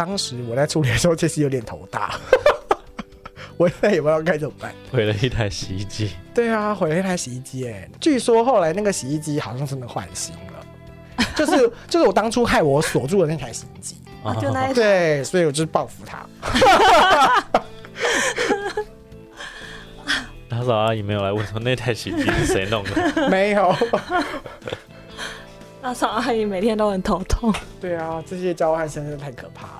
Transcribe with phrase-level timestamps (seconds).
[0.00, 2.18] 当时我在处理的时候，其实有点头大，
[3.58, 4.74] 我现在也不知道该怎么办。
[4.90, 10.64] 毁了一台洗衣机，对啊，毁了一台洗衣机哎，据说后来那个洗衣机好像真的换新了，
[11.36, 13.96] 就是 就是我当初害我锁住的那台洗衣机。
[14.22, 16.26] 啊就那一台，对，所以我就是报复他。
[20.48, 23.76] 打扫阿姨没有来问说那台洗衣机是谁弄的，没有。
[25.82, 27.50] 打扫阿姨每天都很头痛。
[27.80, 29.79] 对啊，这些交换生真的太可怕了。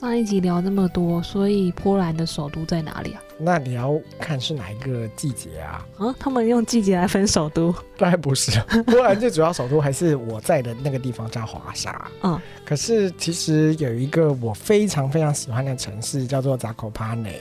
[0.00, 3.22] 上一集聊那么多，所以波兰的首都在哪里啊？
[3.36, 5.84] 那你要看是哪一个季节啊？
[5.98, 7.74] 啊，他们用季节来分首都。
[7.96, 12.08] 当然不是，波兰最主要首都还是我在的那个地方叫华沙。
[12.22, 17.40] 嗯，可是其实有一个我非常非常喜欢的城市叫做扎科帕内，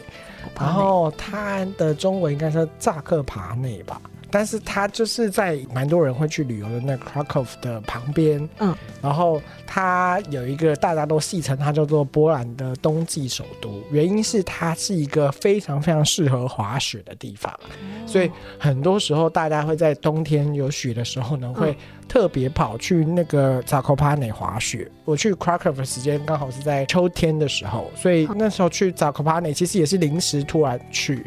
[0.59, 4.01] 然后它的中文应该是扎克帕内吧。
[4.29, 17.53] 但是它就是在蛮多人会去旅游的那 Krakow 的旁边，嗯，然后它有一个大家都戏称它叫做波兰的冬季首都，原因是它是一个非常非常适合滑雪的地方，
[18.05, 21.75] 所以很多时候大家会在冬天有雪的时候呢，会
[22.07, 24.89] 特别跑去那个扎科帕内滑雪。
[25.05, 31.25] 我去 Krakow 的时间刚好是在秋天的时候，所以那时候去扎科帕内其实也是临时突然去。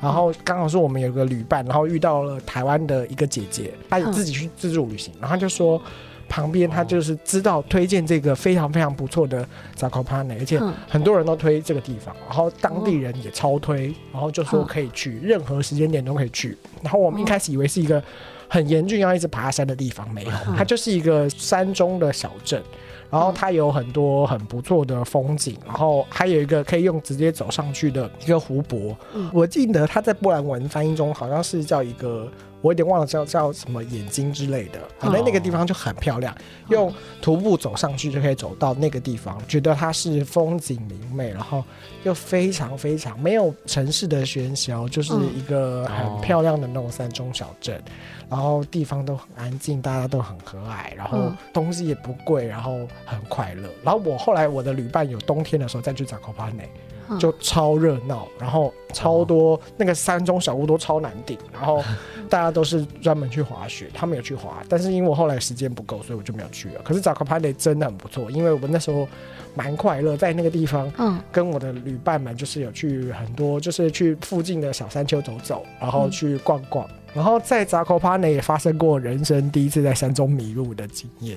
[0.00, 5.80] 然后刚好是我们有个旅伴，然后遇到了台湾的一个姐姐，她也自己去自助旅行，然后她就说
[6.28, 16.56] 旁边她就是知道推荐这个非常非常不错的扎科帕内，而且嗯很多人都推这个地方，然后当地人也超推，然后就说可以去，任何时间点都可以去。
[16.82, 18.02] 然后我们一开始以为是一个
[18.48, 22.62] 很严峻要一直爬山的地方，没有，它就是一个山中的小镇。
[23.10, 28.96] 然后它有很多很不错的风景，然后还有一个可以用直接走上去的一个湖泊。
[29.32, 32.28] 我记得它在波兰文翻译中好像是叫一个，
[32.62, 34.78] 我有点忘了叫叫什么眼睛之类的。
[34.98, 36.34] 反正那个地方就很漂亮，
[36.68, 41.64] 用徒步走上去就可以走到那个地方，觉得它是风景明媚，然后
[42.02, 47.82] 又非常非常没有城市的喧嚣，就是一个很漂亮的那种山中小镇。
[48.28, 53.68] 然后地方都很安静，大家都很和蔼，然后嗯东西也不贵，然后很快乐。
[53.82, 61.82] 然后我后来我的旅伴有冬天的时候再去扎科帕内，嗯就超热闹，然后超多那个山中小屋都超难顶，然后
[62.28, 66.80] 大家都是专门去滑雪，他们有去滑，但是因为我后来时间不够，所以我就没有去了。
[66.84, 69.08] 可是扎克帕内真的很不错，因为我们那时候
[69.54, 76.86] 蛮快乐，在那个地方嗯跟我的旅伴们就是有去很多，就是去附近的小山丘走走，然后去逛逛。
[77.12, 81.36] 然后在扎科帕内也发生过人生第一次在山中迷路的经验。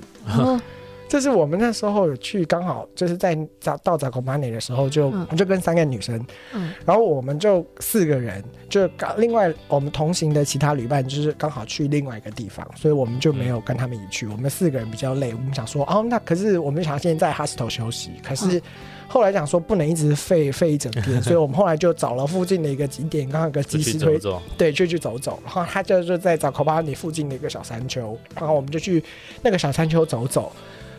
[1.14, 6.20] 哦这是我们那时候有去，刚好就是在扎到扎科帕内的时候就，嗯就跟三个女生，
[6.56, 14.26] 嗯然后我们就四个人，就刚另外我们同行的其他旅伴就是刚好去另外一个地方，所以我们就没有跟他们一起去。
[14.26, 18.60] 我们四个人比较累，我们想说，哦，那可是我们想先在 hostel 休息，可是
[19.08, 24.42] 后来讲说不能一直废废一整天，所以我们后来就找了附近的一个景点，刚好有个就去及时推走走。
[24.58, 25.40] 对，就去走走。
[25.46, 29.04] 然后他就就在找口巴尼附近的一个小山丘，然后我们就去
[29.44, 30.52] 那个小山丘走走。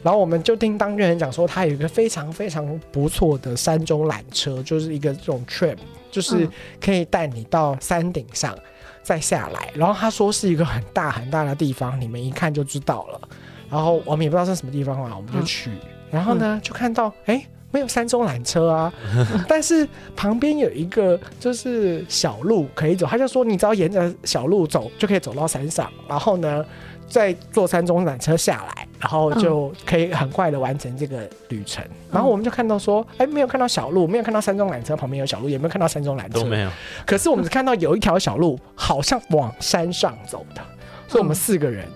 [0.05, 5.77] 然后我们就听当地人讲说，他有一个非常非常不错的山中缆车，就是一个这种 trip，
[6.11, 6.51] 就是嗯
[6.81, 8.55] 可以带你到山顶上
[9.03, 9.71] 再下来。
[9.75, 13.21] 然后他说是一个很大很大的地方，你们一看就知道了。
[13.71, 15.71] 然后我们也不知道是什么地方嘛，我们就去。
[16.11, 17.45] 然后呢，就看到哎。
[17.71, 18.95] 没有山中缆车啊，
[19.49, 19.85] 但是
[20.15, 26.65] 旁边有一个就是小路可以走，他就说你只要沿着小路走就可以走到山上，然后呢
[27.15, 31.85] 再坐山中缆车下来，然后就可以很快的完成这个旅程。
[32.11, 36.69] 然后我们就看到说，哎，没有看到小路，没有看到山中缆车旁边有小路，也没有看到山中缆车，都没有，
[37.07, 40.61] 可是我们只看到有一条小路好像往山上走的，
[41.07, 41.87] 所以我们四个人。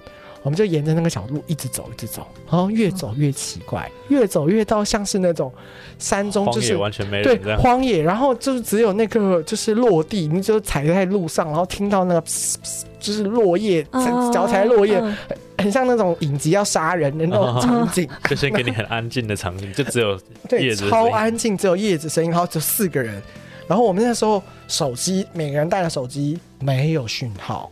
[0.42, 5.52] 我们就沿着那个小路一直走，一直走，然后越走越奇怪，越走越到像是那种
[5.98, 7.60] 山中，就是荒野完全没对人这样。
[7.60, 15.16] 荒野，然后就是只有那个就是落地，你就踩在路上，然后听到那个噗噗就是落叶，嗯脚踩落叶，嗯
[15.58, 20.16] 很像那种影集要杀人的那种场景， 就先给你很安静的场景，就只有
[20.48, 23.20] 对，超安静，只有叶子声音，然后只有四个人。
[23.66, 27.70] 然后我们那时候手机每个人带的手机没有讯号，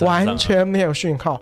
[0.00, 1.38] 完全没有讯号。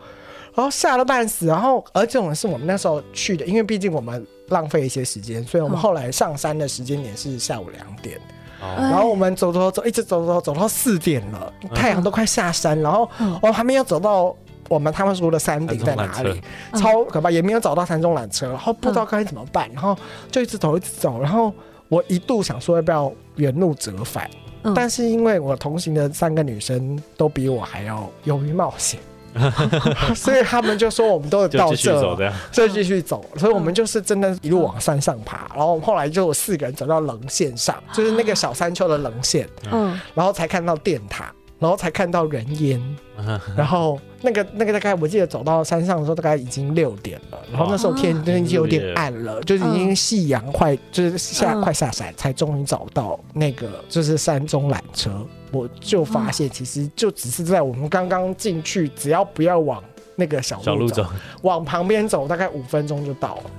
[0.55, 8.19] 然后吓得半死，然后而这种是我们那时候去的，因为毕竟我们浪费一些时间，所以我们嗯后来上山的时间点是下午两点，
[8.61, 13.39] 哦，哎然后我们走走走，一直走走走到四点了，太阳都快下山，然后嗯。
[13.43, 14.35] 我还没有走到
[14.69, 16.41] 我们他们说的山顶在哪里
[16.75, 19.97] 超可怕，也没有找到山中缆车，然后不知道该怎么办，然后
[20.31, 21.53] 就一直走一直走，然后
[21.89, 24.29] 我一度想说要不要原路折返，
[24.65, 24.75] 嗯。
[24.75, 29.01] 但是因为我同行的三个女生都比我还要勇于冒险。
[30.15, 32.33] 所以他们就说我们都到这了。
[32.51, 39.99] 所以继续走，所以我们就是真的一路往山上爬，然后我们后来就有四个人走到棱线上，就是那个小山丘的棱线，嗯。
[40.15, 42.81] 然后才看到电塔，然后才看到人烟，
[43.57, 51.63] 然后那个那个大概我记得走到山上的时候大概已经六点了，然后那时候天哦天气有点暗了，就是已经夕阳快就是下嗯。
[51.63, 55.11] 快下山，才终于找到那个就是山中缆车。
[55.53, 59.83] 我就发现其实就只是在我们刚刚进去，只要不要往。
[60.15, 61.05] 那个小路走
[61.41, 63.51] 往旁边走，大概五分钟就到了，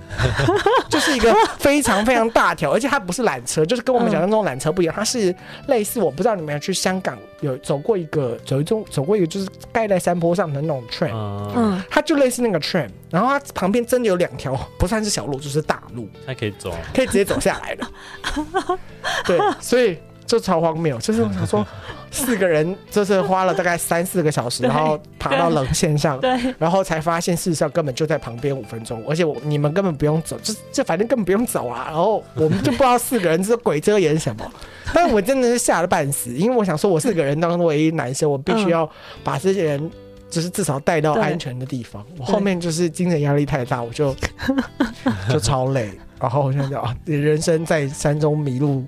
[0.88, 5.36] 就是一个非常非常大条，而且它不是缆车，就是跟我们想象中的缆车不一样，它是
[5.66, 17.88] 类似，我不知道你们有去香港有走过一个走一种走过一个就是盖在山坡上的那种 train，、嗯，嗯它就类似那个 train，然后它旁边真的有两条不算是小路，就是大路，它可以走，可以直接走下来的。
[19.25, 21.65] 对，所以就超荒谬，就是我想说，
[22.11, 31.85] 四个人就是花了大概三四个小时，然后爬到冷线上，对，然后才发现事实上根本就在旁边五分钟，而且我你们根本不用走，就这反正根本不用走啊。
[31.87, 34.51] 然后我们就不知道四个人是鬼遮眼什么，
[34.93, 38.89] 但我真的是吓得半死，因为我想说我四个人当中唯一男生，我必须要
[39.23, 39.91] 把这些人。
[40.29, 42.03] 就是至少带到安全的地方。
[42.17, 44.15] 我后面就是精神压力太大，我就
[45.29, 45.91] 就超累。
[46.19, 48.83] 然后我就想啊，人生在山中迷路，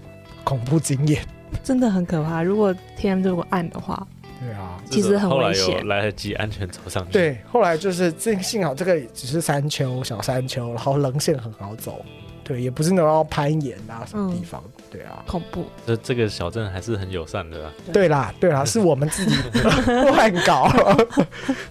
[0.45, 1.21] 恐怖经验。
[1.63, 2.41] 真的很可怕。
[2.41, 4.07] 如果天如果暗的话，
[4.41, 12.03] 对啊，其实很后来有危险来得及安全走上去。，对，后来就是这幸好这个只是山丘小山丘，然后棱线很好走，
[12.43, 14.61] 对，也不是那种要攀岩啊什么地方，
[14.91, 15.65] 对啊，恐怖。
[15.87, 17.71] 这这个小镇还是很友善的啊。
[17.93, 19.35] 对啦，对啦， 是我们自己
[19.87, 20.69] 乱搞，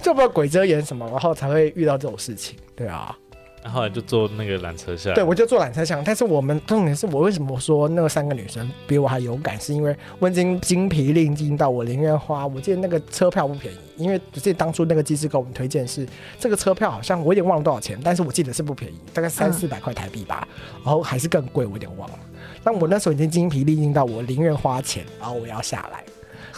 [0.01, 3.15] 就不知道鬼遮眼什么，然后才会遇到这种事情，对啊，
[3.65, 5.15] 然后后来就坐那个缆车下来。
[5.15, 16.07] 对我就坐缆车下，但是我们重点是我为什么说那三个女生比我还勇敢，是因为我已经精疲力尽到我宁愿花，我记得那个车票不便宜，因为我记得当初那个机师给我们推荐是
[16.39, 20.47] 这个车票好像我有点忘了多少钱，但是我记得是不便宜，大概三嗯四百块台币吧，
[20.85, 22.19] 然后还是更贵，我有点忘了。
[22.63, 26.05] 但我那时候已经精疲力尽到我宁愿花钱，然后我要下来。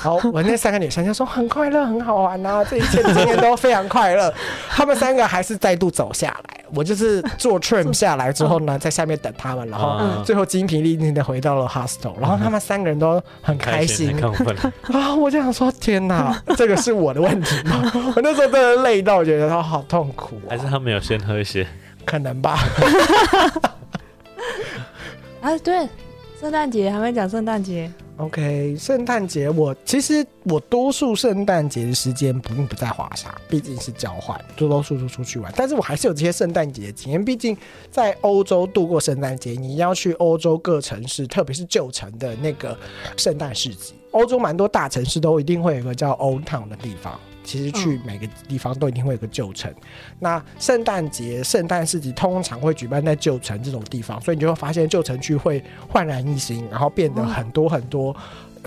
[0.02, 4.32] 然后 我那三个女生就说很快乐，很好玩啊， 这一切的经验都非常快乐。
[4.68, 14.56] 他们三个还是再度走下来，我就是坐 tram 下来之后呢，在下面等他们，然后嗯最后精疲力尽的回到了 hostel，然后他们三个人都很开心很亢奋。
[14.92, 15.14] 啊！
[15.14, 17.90] 我就想说，天哪，这个是我的问题吗？
[18.14, 21.66] 我那时候真的累到，我觉得他好痛苦、还是哦，他们有先喝一些？
[22.04, 22.58] 可能吧。
[25.40, 25.88] 啊，对，
[26.40, 35.52] 圣诞节还没讲圣诞节，OK，圣诞节我其实我多数圣诞节的时间不并不在华沙，毕竟是交换，多多数数出去玩。
[35.54, 37.54] 但是我还是有这些圣诞节的经验，毕竟
[37.90, 42.74] 在欧洲度过圣诞节，你要去欧洲各城市，特别是旧城的那个
[43.18, 43.92] 圣诞市集。
[44.12, 47.20] 欧洲蛮多大城市都一定会有个叫 Old Town 的地方。
[47.46, 49.72] 其实去每个地方都一定会有个旧城。
[50.18, 58.14] 那圣诞节、圣诞市集通常会举办在旧城这种地方，所以你就会发现旧城区会焕然一新，然后变得很多很多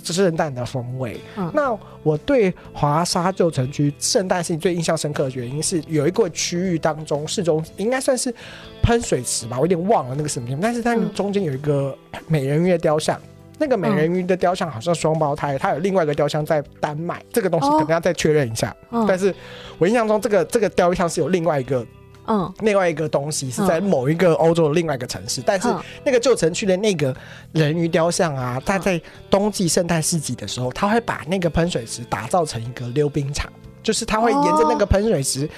[0.04, 1.20] 圣诞的风味。
[1.38, 8.34] 嗯那我对华沙旧城区圣诞市集最印象深刻的原因是，有一个区域当中，市中应该算是
[8.82, 11.94] 喷水池吧，我有点忘了那个什么地方，但是它嗯中间有一个
[12.28, 13.20] 美人鱼的雕像。
[13.60, 18.76] 那个美人鱼的雕像好像双胞胎，它有另外一个雕像在丹麦，这个东西哦可能要再确认一下。
[18.90, 19.06] 嗯。
[19.06, 19.36] 但是
[19.78, 21.86] 我印象中，这个这个雕像是有另外一个
[22.28, 22.54] 嗯。
[22.62, 27.14] 另外一个东西是在某一个欧洲的另外一个城市，但是嗯那个旧城区的那个
[27.52, 29.00] 人鱼雕像啊，它在
[29.30, 33.52] 冬季圣诞市集的时候，它会把那个喷水池打造成一个溜冰场，
[33.84, 35.50] 就是它会沿着那个喷水池。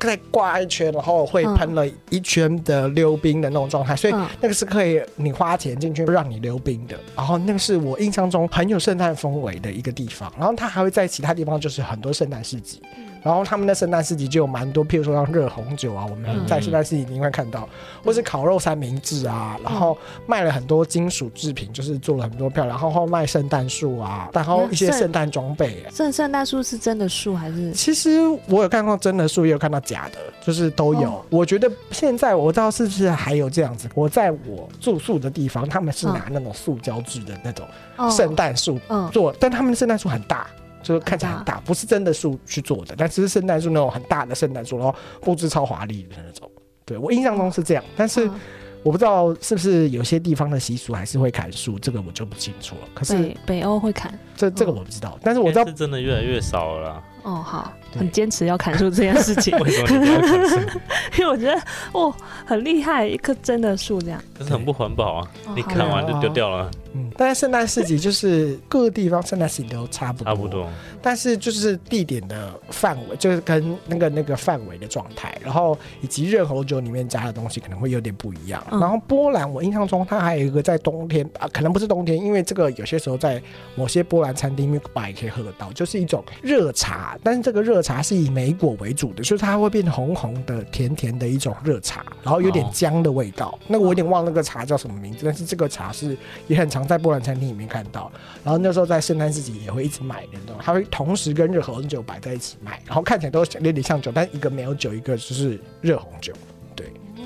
[0.00, 6.96] 再挂一圈，然后会喷了一圈的溜冰的那种状态，所以嗯那个是可以你花钱进去让你溜冰的。
[7.16, 10.32] 然后那个是我印象中很有圣诞氛围的一个地方。
[10.38, 12.82] 然后它还会在其他地方就是很多圣诞市集，
[13.22, 17.68] 然后他们的圣诞市集就有蛮多，譬如说像热红酒啊，我们在圣诞市集一定会看到，
[18.04, 19.96] 或是烤肉三明治啊，然后
[20.26, 25.84] 卖了很多金属制品，就是做了很多漂亮，然后后卖圣诞树啊，然后一些圣圣诞装备。
[25.92, 27.70] 圣圣诞树是真的树还是？
[27.72, 31.10] 其实我有看过真的树，也有看到假的，就是都有。
[31.10, 33.88] 哦我觉得现在我不知道是不是还有这样子。
[33.94, 40.46] 我在我住宿的地方，他们是拿那种塑胶制的那种哦圣诞树嗯做，但他们的圣诞树很大，
[40.82, 46.50] 就是看起来很大，不是真的树去做的，但是是圣诞树那种很大的圣诞树，然后布置超华丽的那种。
[46.84, 48.34] 对我印象中是这样，但是嗯
[48.82, 52.88] 我不知道是不是有些地方的习俗还是会砍树，这个我就不清楚了。
[52.92, 57.02] 可是北北欧会砍这这个我不知道，但是我知道是真的越来越少了啦。
[57.22, 60.56] 哦，好，对很坚持要砍树这件事情， 为什么你要砍树？
[61.18, 61.60] 因为我觉得
[61.92, 64.22] 哦很厉害，一棵真的树这样。
[64.38, 65.28] 可是很不环保啊！
[65.54, 70.68] 你砍完就丢掉了，嗯，但是圣诞市集就是各个地方圣诞市集都差不多，差不多。
[71.00, 78.62] 但是就是地点的范围，就是跟那个那个范围的状态，然后以及热红酒里面加的东西可能会有点不一样。
[78.70, 83.40] 嗯然后波兰，我印象中它还有一个在冬天啊，可能不是冬天，因为这个有些时候在
[83.74, 93.58] 某些波兰餐厅面吧也可以喝得到，就是一种热茶，但是这个热茶是以莓果为主的，所以它会变红红的、甜甜的一种热茶，然后有点哦姜的味道。
[93.66, 98.10] 那个我有点忘了那个茶叫什么名字，但是这个茶是也很常在波兰餐厅里面看到。
[98.44, 106.32] 然后那时候在圣诞市集也会一直买的那种，它会同时跟热红酒摆在一起卖，然后看起来都有点像酒，但一个没有酒，一个就是热红酒，
[106.76, 106.86] 对，
[107.16, 107.24] 嗯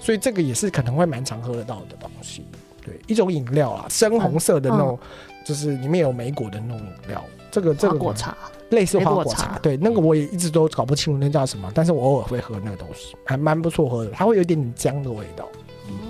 [0.00, 2.44] 所以这个也是可能会蛮常喝得到的东西，
[2.82, 4.98] 对，一种饮料啊，深红色的那种，
[5.44, 8.36] 就是里面有莓果的那种饮料，这个这个果茶，
[8.70, 15.48] 类似花果茶，茶对，那个我也一直都搞不清楚那叫什么，但是我偶尔会喝那个东西，还蛮不错喝的，它会有一点点姜的味道。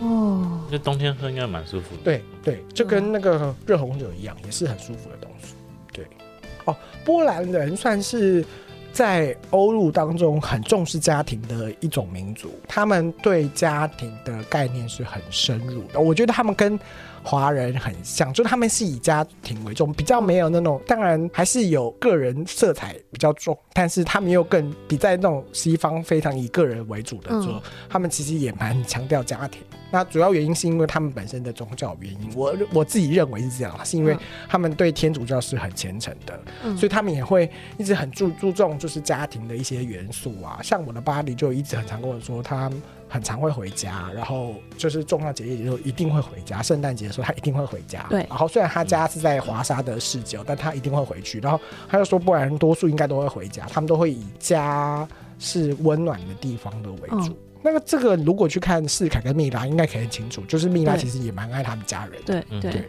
[0.02, 2.02] 哦，那冬天喝应该蛮舒服的。
[2.04, 5.54] 对对，就跟那个热红酒一样，也是很舒服的东西。
[5.92, 6.06] 对，
[6.66, 8.44] 哦，波兰人算是
[8.92, 15.98] 在欧陆当中很重视家庭的一种民族，他们对家庭的概念是很深入的。
[15.98, 16.78] 我觉得他们跟
[17.22, 29.62] 华人很像，就他们是以家庭为重，比较没有那种，当然还是有个人色彩比较重，但是他们又更比在那种西方非常以个人为主的做，嗯他们其实也蛮强调家庭。
[29.90, 34.18] 那主要原因是因为他们本身的宗教原因，我我自己认为是这样，是因为嗯
[34.48, 40.60] 他们对天主教是很虔诚的，嗯所以他们也会一直很注注重就是家庭的一些元素啊。
[40.62, 42.70] 像我的巴黎就一直很常跟我说，他
[43.08, 48.06] 很常会回家，然后就是重要节日就一定会回家，圣诞节的时候他一定会回家。
[48.08, 51.40] 对然后虽然他家是在华沙的市郊，但他一定会回去。
[51.40, 55.08] 然后他就说，不然多数应该都会回家，他们都会以家
[55.40, 57.30] 是温暖的地方的为主。
[57.30, 62.32] 嗯那个这个如果去看世凯跟蜜拉，应该可以很清楚，就是蜜拉其实也蛮爱他们家人的。
[62.32, 62.84] 对嗯对对，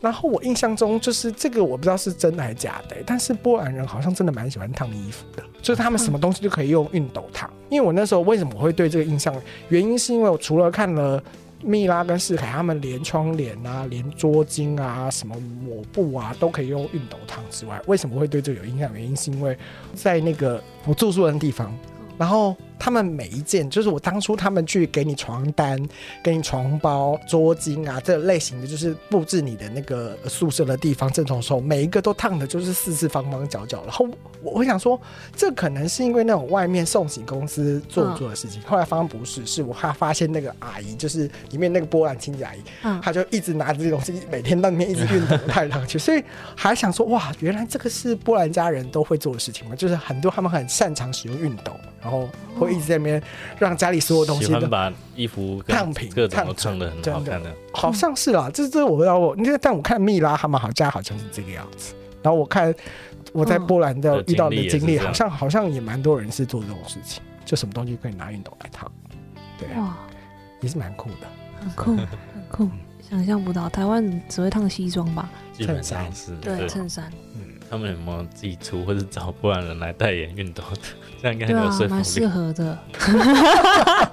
[0.00, 7.50] 然后我印象中就是这个，我不知道是真的还是假的、但是波兰人好像真的蛮喜欢烫衣服的，就是他们什么东西都可以用熨斗烫。
[7.68, 9.34] 因为我那时候为什么我会对这个印象，
[9.68, 11.22] 原因是因为我除了看了。
[11.64, 15.32] 蜜拉跟世凯他们连窗帘啊、连桌巾啊、什么
[15.64, 18.92] 抹布啊，都可以用熨斗烫之外，为什么会对这个有印象？
[18.92, 19.56] 原因是因为
[19.94, 21.72] 在那个我住宿的地方，
[22.18, 25.80] 然后他们每一件，就是我当初他们去给你床单、
[26.20, 33.84] 给你床包、桌巾啊这类型的，就是布置你的那个宿舍的地方，正统的时候，每一个都烫的就是四四方方角角。
[33.84, 34.08] 然后
[34.42, 35.00] 我我想说，
[35.36, 38.60] 这可能是因为那种外面送洗公司做做的事情。
[38.62, 46.20] 后来发现不是，是我还发现那个阿姨，就是里面那个波兰清洁阿姨，嗯她就一直拿着这东西，每天到里面一直熨斗太上去，所以
[46.56, 51.72] 还想说，哇，原来这个是波兰家人都会做的事情嘛，就是很多他们很擅长使用熨斗，
[52.02, 53.22] 然后会一直在那边
[53.58, 57.54] 让家里所有东西都把衣服烫平各种都烫烫的很真的好看的。
[57.72, 62.74] 好像是啦，这这我不知道，我那个但我看蜜拉他们好家好像是这个样子，然后我看
[63.32, 68.90] 我在波兰的嗯遇到的经历，好像好像也蛮多人是做这种事情，就什么东西可以拿熨斗来烫，
[69.58, 69.96] 对啊，哇，
[70.60, 71.26] 也是蛮酷的。
[71.60, 72.08] 很酷很
[72.50, 72.68] 酷，
[73.08, 75.30] 想象不到台湾只会烫西装吧？
[75.52, 77.31] 基本上是对，衬衫，嗯，
[77.72, 80.62] 他们有没有自己出，或者找波兰人来代言运动？
[81.22, 82.28] 这样应该对啊很有说，蛮适。
[82.28, 82.78] 合的。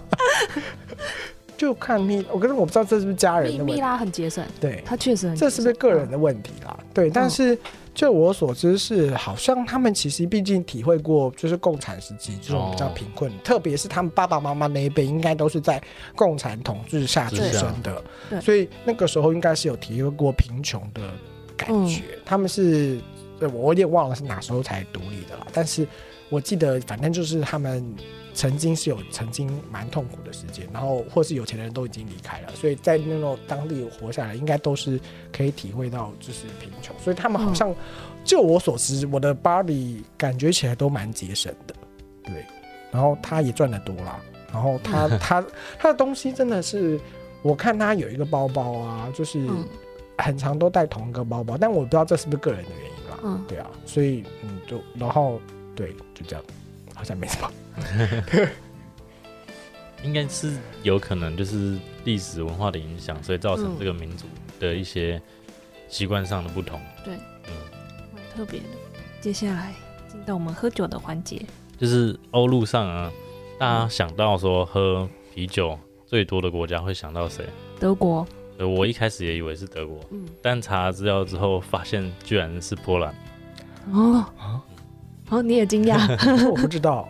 [1.57, 5.35] 就看蜜，我跟我不知道这是不是家人的问题，蜜蜜拉很节省，对，他确实很。
[5.35, 6.79] 这是不是个人的问题啦？
[6.93, 7.59] 对，但是
[7.93, 15.83] 就我所知是，好像他们其实毕竟体会过就是共产时期这种比较贫困，特别是他们爸爸妈妈那一辈，应该都是在
[16.15, 21.01] 共产统治下出生的，对所以那个时候应该是有体会过贫穷的
[21.57, 22.03] 感觉。
[22.23, 23.01] 他们是，
[23.39, 25.87] 对我有点忘了是哪时候才独立的了，但是
[26.29, 27.95] 我记得反正就是他们。
[28.31, 34.97] 曾经是有曾经蛮痛苦的时间，然后或是有钱的人都已经离开了，所以在那种当地活下来，应该都是
[35.33, 37.75] 可以体会到就是贫穷，所以他们好像，
[38.23, 41.75] 就我所知，我的巴黎感觉起来都蛮节省的，
[42.23, 42.45] 对，
[42.91, 44.21] 然后他也赚得多啦，
[44.53, 45.45] 然后他他
[45.77, 46.97] 他的东西真的是，
[47.41, 49.49] 我看他有一个包包啊，就是
[50.19, 55.41] 很常都带同一个包包，但我不知道这是不是个人的原因啦，嗯对啊，所以嗯，就然后
[55.75, 56.45] 对，就这样，
[56.93, 57.51] 好像没什么。
[60.01, 64.25] 应该是有可能就是历史文化的影响，所以造成嗯这个民族
[64.57, 65.21] 的一些
[65.89, 66.79] 习惯上的不同。
[67.03, 67.15] 对
[67.47, 67.53] 嗯，
[68.13, 68.65] 蛮特别的。
[69.19, 69.73] 接下来
[70.07, 71.41] 进到我们喝酒的环节。
[71.77, 73.11] 就是欧陆上啊，
[73.57, 77.45] 大家想到说喝啤酒最多的国家会想到谁？
[77.77, 78.25] 德国，呃，
[78.67, 83.13] 我一开始也以为是德国，嗯，但查资料之后发现居然是波兰。
[83.91, 84.25] 哦，
[85.29, 85.97] 哦，你也惊讶？
[86.49, 87.07] 我不知道。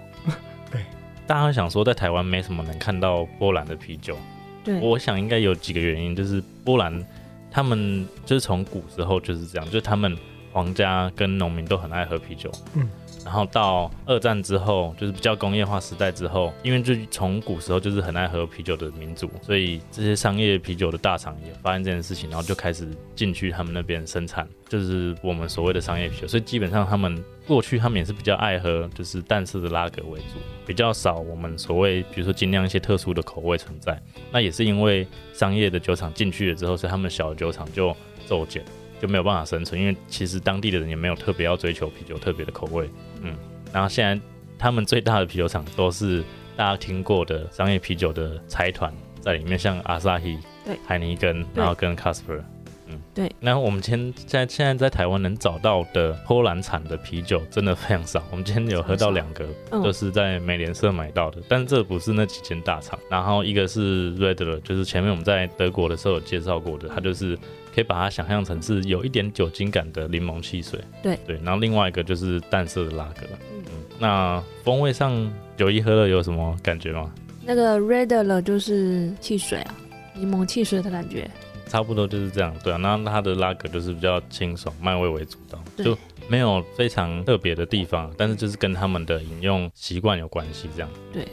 [0.71, 0.83] 对
[1.25, 4.17] 大家会想说，在台湾没什么能看到波兰的啤酒。
[4.63, 7.05] 对，我想应该有几个原因，就是波兰
[7.49, 10.15] 他们就是从古时候就是这样，就是他们
[10.51, 12.51] 皇家跟农民都很爱喝啤酒。
[12.75, 12.89] 嗯，
[13.23, 26.27] 然后到二战之后，就是比较工业化时代之后，因为就从古时候就是很爱喝啤酒的民族，所以这些商业啤酒的大厂也发现这件事情，然后就开始进去他们那边生产，就是我们所谓的商业啤酒。
[26.27, 34.01] 所以基本上他们过去他们也是比较爱喝，就是淡色的拉格为主，比较少我们所谓比如说尽量一些特殊的口味存在。
[34.31, 37.95] 那也是因为商业的酒厂进去了之后，所以他们小的酒厂就
[38.27, 38.63] 骤减。
[39.01, 42.89] 就没有办法生存，因为其实当地的人也没有特别要追求啤酒特别的口味，
[43.21, 43.35] 嗯，
[43.71, 44.21] 然后现在
[44.57, 46.23] 他们最大的啤酒厂都是
[46.57, 50.77] 大家听过的商业啤酒的财团在里面，像阿萨希、对。
[50.85, 52.41] 海尼根，然后跟 Casper，
[52.87, 53.31] 嗯，对。
[53.39, 59.81] 那我们今天现在现在在台湾能找到的波兰产的啤酒真的非常少，我们今天有喝到两个，嗯。
[59.81, 67.37] 都是在美联社买到的，但这不是那几间大厂，然后一个是 Redler，就是前面我们在德国的时候有介绍过的，它就是。
[67.79, 71.17] 可以把它想象成是有一点酒精感的柠檬汽水，对。
[71.25, 73.63] 对，然后另外一个就是淡色的拉格，嗯，
[73.97, 77.09] 那风味上九一喝了有什么感觉吗？
[77.45, 79.75] 那个 Red 了就是汽水啊，
[80.13, 81.31] 柠檬汽水的感觉，
[81.67, 91.25] 差不多就是这样，对啊，那它的拉格就是比较清爽，麦味为主的，就没有非常特别的地方，但是就是跟他们的饮用习惯有关系，这样，对。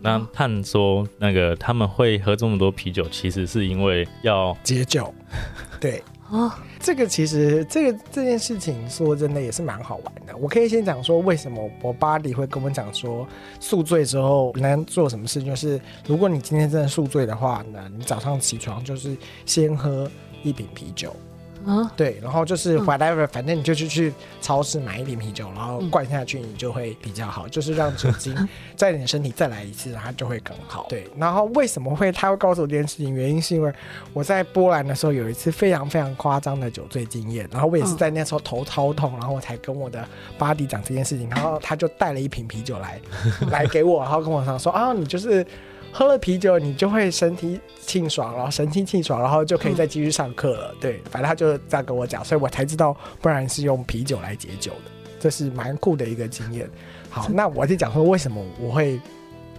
[0.00, 5.12] 那探说那个他们会喝这么多啤酒，其实是因为要解酒，
[5.80, 6.02] 对。
[6.30, 10.36] 哦，这个其实这个这件事情说真的也是蛮好玩的。
[10.36, 13.26] 我可以先讲说为什么我巴黎会跟我讲说
[13.58, 20.08] 宿醉之后能做什么事，就是如果你今天真的宿醉的话呢，你早上起床就是先喝
[20.44, 21.12] 一瓶啤酒。
[21.66, 28.34] 啊，对，然后就是 whatever，、反正你就去去超市买一瓶啤酒，然后灌下去，你就会比较好，就是让酒精
[28.76, 30.86] 在你的身体再来一次，它就会更好。
[30.88, 33.14] 对，然后为什么会他会告诉我这件事情？
[33.14, 33.72] 原因是因为
[34.12, 40.06] 我在波兰的时候有一次非常非常夸张的酒醉经验，然后我也是在那时候头超痛，然后我才跟我的
[40.38, 43.00] 巴迪讲这件事情，然后他就带了一瓶啤酒来
[43.50, 45.46] 来给我，然后跟我讲说啊，你就是。
[45.92, 50.74] 喝了啤酒，你就会身体清爽，然后神清气爽，然后就可以再继续上课了。
[50.80, 56.70] 对，反正他就这样跟我讲，所以我才知道，不然是用啤酒来解酒的，这是蛮酷的一个经验。
[57.10, 59.00] 好， 那我就讲说为什么我会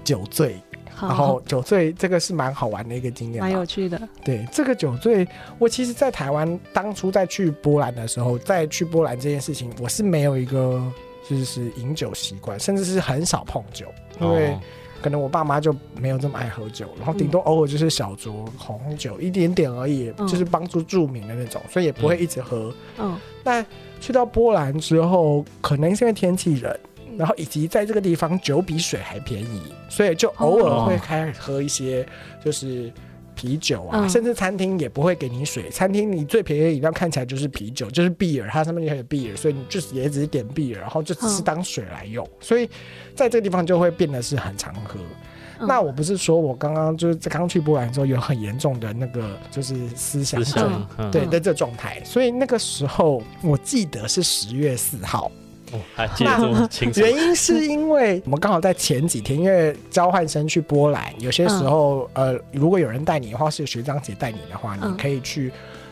[0.05, 0.55] 酒醉，
[1.01, 4.01] 然后酒醉这个是蛮好玩的一个经验，蛮有趣的。
[4.23, 5.27] 对，这个酒醉，
[5.59, 10.81] 我其实，在台湾当初在去波兰的时候，在去波兰这件事情，我是没有一个
[11.29, 13.85] 就是饮酒习惯，甚至是很少碰酒，
[14.21, 14.57] 因为。
[15.01, 22.73] 可能我爸妈就没有这么爱喝酒，然后顶多偶尔就是小酌红酒一点点而已，就是帮助助眠的那种，所以也不会一直喝。
[22.99, 23.65] 嗯，那
[23.99, 26.77] 去到波兰之后，可能是因为天气冷，
[27.17, 32.05] 然后以及在这个地方酒比水还便宜，所以就偶尔会开始喝一些，
[32.43, 32.91] 就是。
[33.35, 35.69] 啤酒啊，甚至餐厅也不会给你水。
[35.69, 42.27] 餐厅你最便宜的饮料看起来就是啤酒，就是 beer，它上面就有 beer，所以你就是也只是点 beer，然后就只是当水来用。
[42.39, 42.69] 所以
[43.15, 44.99] 在这个地方就会变得是很常喝。
[45.63, 52.03] 那我不是说我刚刚就是在刚去波兰之后有很严重的那个就是思想症，对的这状态。
[52.03, 55.31] 所以那个时候我记得是十月四号。
[55.95, 56.99] 还记得这么清楚？
[57.01, 65.51] 原因是因为 我们刚好在前几天，因为交换生去波兰，有些时候，呃，如果有人带你的话，是学长姐带你的话，你可以去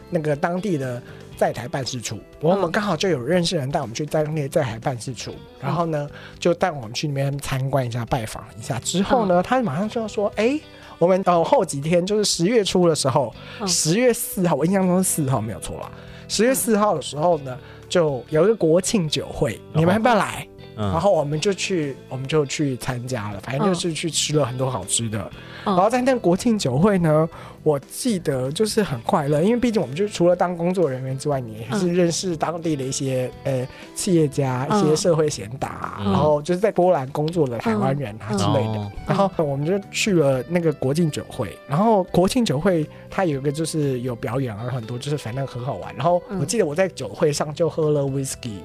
[0.09, 1.01] 那个当地的
[1.37, 2.19] 在台办事处。
[2.41, 8.79] 我们刚好就有认识人带我们去在那在台办事处，然后呢，就带我们去那边参观一下、拜访一下。
[8.79, 10.59] 之后呢，他马上就要说：“哎，
[10.97, 13.33] 我们呃后几天就是十月初的时候，
[13.65, 15.91] 十月四号，我印象中是四号没有错吧。
[16.27, 17.57] 十月四号的时候呢。”
[17.89, 20.47] 就有一个国庆酒会，你们要不要来？
[20.79, 23.39] 然后我们就去，我们就去参加了。
[23.41, 25.29] 反正就是去吃了很多好吃的。
[25.65, 27.27] 然后在那国庆酒会呢，
[27.63, 38.91] 我记得就是很快乐，因为毕竟我们就除了当工作人员之外，你也是认识当地的一些呃企业家、一些社会贤达，然后就是在波兰工作的台湾人啊之类的。
[39.05, 41.57] 然后我们就去了那个国庆酒会。
[41.67, 45.93] 然后国庆酒会它有一个就是有表演啊，很多就是反正很好玩。
[45.95, 48.59] 然后我记得我在酒会上就喝了 whisky。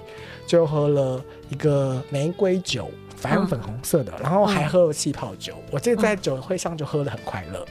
[0.46, 5.54] 就喝了一个玫瑰酒，反正粉红色的，然后还喝了气泡酒。
[5.70, 7.64] 我这在酒会上就喝的很快乐。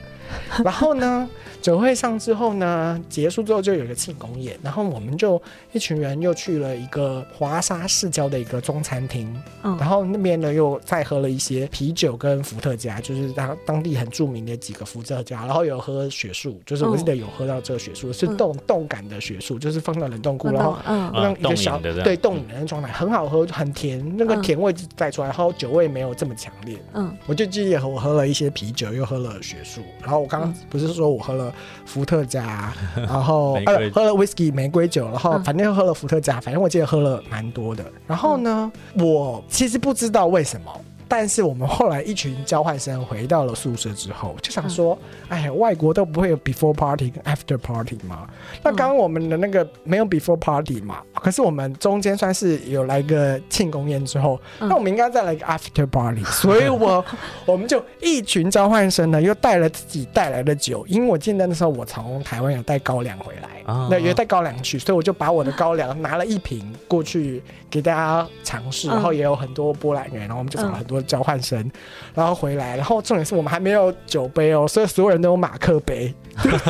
[0.64, 1.30] 然后呢，
[1.64, 9.78] 酒会上之后呢，结束之后就有一个庆功宴，然后我们就一群人又去了一个华沙市郊的一个中餐厅，嗯。
[9.78, 18.36] 然后那边呢又再喝了一些啤酒跟伏特加，就是当当地很著名的几个伏特加，然后有喝雪树，就是我记得有喝到这个雪树是嗯。
[18.36, 20.78] 冻冻感的雪树，就是放到冷冻库，然后
[21.14, 26.78] 让一个小对冻饮的那状态很好喝，很甜，那个嗯甜味带出来，然后酒味没有这么强烈。
[26.94, 27.16] 嗯。
[27.26, 30.56] 我就记得我喝了一些啤酒，又喝了雪树，然后我刚刚嗯。
[30.70, 31.53] 不是说我喝了
[31.86, 37.84] 伏特加， 然后呃喝了 whisky 玫瑰酒，然后嗯反正又喝了伏特加，反正我记得喝了蛮多的。
[38.08, 40.72] 然后呢，我其实不知道为什么。
[41.16, 44.98] 但是我们后来一群交换生回到了宿舍之后，就想说，
[45.30, 48.28] 哎呀，外国都不会有 before party 跟 after party 吗？
[48.64, 54.68] 那刚刚我们的那个没有 before party 嘛，可是我们中间算是有来个庆功宴之后，嗯。
[54.68, 57.06] 那我们应该再来一个 after party， 所以我
[57.46, 68.92] 我们就一群交换生呢，又带了自己带来的酒，因为我记得那时候我从台湾有带高粱回来，啊那也带高粱去，所以我就把我的高粱拿了一瓶过去给大家尝试，嗯。
[68.92, 71.72] 然后也有很多波兰人，然后我们就找了很多交换生，
[72.14, 76.14] 然后回来，然后重点是我们还没有酒杯哦，所以所有人都有马克杯，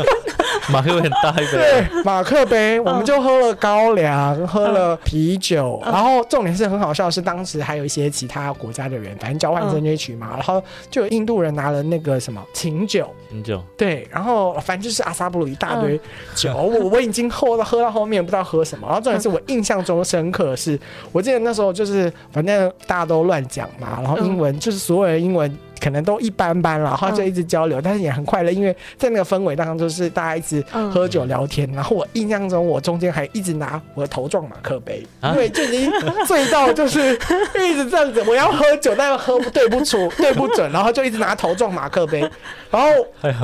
[0.71, 15.99] 马克杯很大一杯，对， 马克杯，我们就喝了高粱，喝了啤酒，然后重点是很好笑的是，当时还有一些其他国家的人，反正交换生那一群嘛，然后就有印度人拿了那个什么琴酒，清酒，对，然后反正就是阿萨布鲁一大堆
[16.35, 20.79] 酒，我我已经喝到喝到后面不知道喝什么，然后重点是我印象中深刻的是，
[21.11, 25.51] 我记得那时候就是反正大家都乱讲嘛，然后英文就是所有人英文。
[25.83, 31.69] 可能都一般般啦，然后就一直交流，但是也很快乐，因为在那个氛围当中，就是大家一直嗯喝酒聊天。
[31.73, 35.91] 然后我印象中，我中间还一直拿我的头撞马克杯，啊因为就已经
[36.25, 42.21] 醉到就是一直这样子，我要喝酒，但又喝不对不出，对不准，然后就一直拿头撞马克杯。
[42.71, 42.87] 然后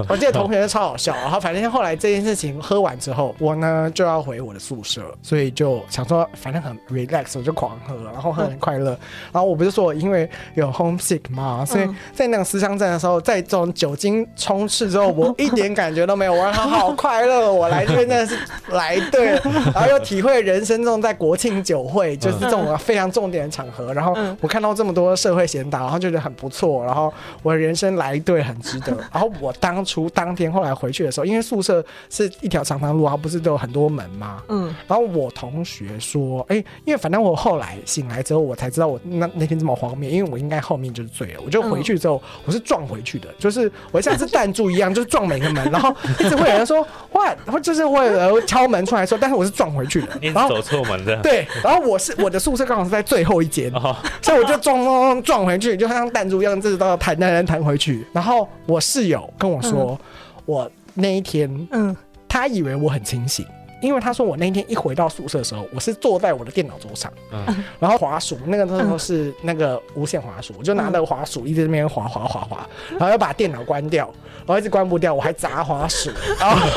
[0.07, 8.97] 我记得同学超好笑，然后反正后来这件事情喝完之后，我呢就要回我的宿舍，所以就想说反正很 relax，我就狂喝，然后喝很快乐。
[9.31, 18.37] 然后我不是说我因为有 homesick 嘛，所以嗯在那个思乡站的时候，在这种酒精充斥之后，我一点感觉都没有，我好好快乐，我来这边真的是
[18.69, 19.41] 来对了，
[19.73, 28.95] 然后又体会人生中在国庆酒会就是这种非常重点的场合，然后嗯我看到这么多社会贤达，然后就觉得很不错，然后我的人生来对很值得。
[29.11, 34.41] 然后我当初当天后来回去的时候，因为宿舍是一条长长路它，不是都有很多门吗？
[34.49, 41.41] 嗯然后我同学说，哎、因为反正我后来醒来之后，我才知道我那那天这么荒谬，因为我应该后面就是醉了。
[41.45, 51.21] 我就回去之后，我是撞回去的，就是我像是弹珠一样，就是撞每个门，然后一直会有人说哇， 或就是会有人敲门出来说，但是我是撞回去的，然后走错门这样。
[51.21, 58.05] 对，然后我是我的宿舍刚好是在最后一间，哦，所以我就撞撞撞撞回去，就像弹珠一样，这都要弹弹弹弹回去。
[58.13, 59.99] 然后我室友跟我说，
[60.45, 61.95] 我那一天嗯。
[62.31, 63.43] 他以为我很清醒，
[63.81, 74.05] 因为他说我那天一回到宿舍的时候，我是坐在我的电脑桌上，嗯然后滑鼠，那个那时候是那个无线滑鼠，我就拿那个滑鼠一直在那边滑滑滑滑，然后又把电脑关掉，
[74.45, 76.67] 然后一直关不掉，我还砸滑鼠， 然后。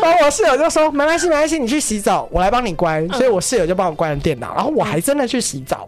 [0.00, 5.86] 然后我室友就说：“没关系，没关系，你去洗澡，我来帮你关。”所以，我室友就帮我关了电脑，然后我还真的去洗澡，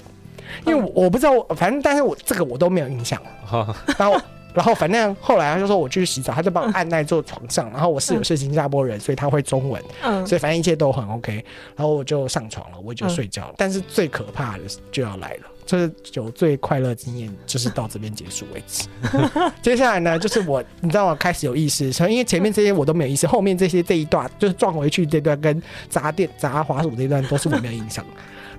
[0.66, 3.20] 因为我我不知道，反正但是我这个我都没有印象。
[3.50, 4.20] 哦 然后，
[4.54, 7.70] 然后反正后来他就说我去洗澡，他就帮我按在坐床上。
[7.70, 11.44] 然后我室友是新加坡人，所以他会中文，嗯所以反正一切都很 OK。
[11.76, 13.54] 然后我就上床了，我就睡觉了。
[13.56, 18.88] 但是最可怕的就要来了，就是有最快乐经验，就是到这边结束为止。
[19.62, 28.04] 接下来呢，就是我，你知道我开始有意识，因为前面这些我都没有意识，后面这些这一段就是撞回去这段跟砸电砸滑鼠这段都是我没有印象。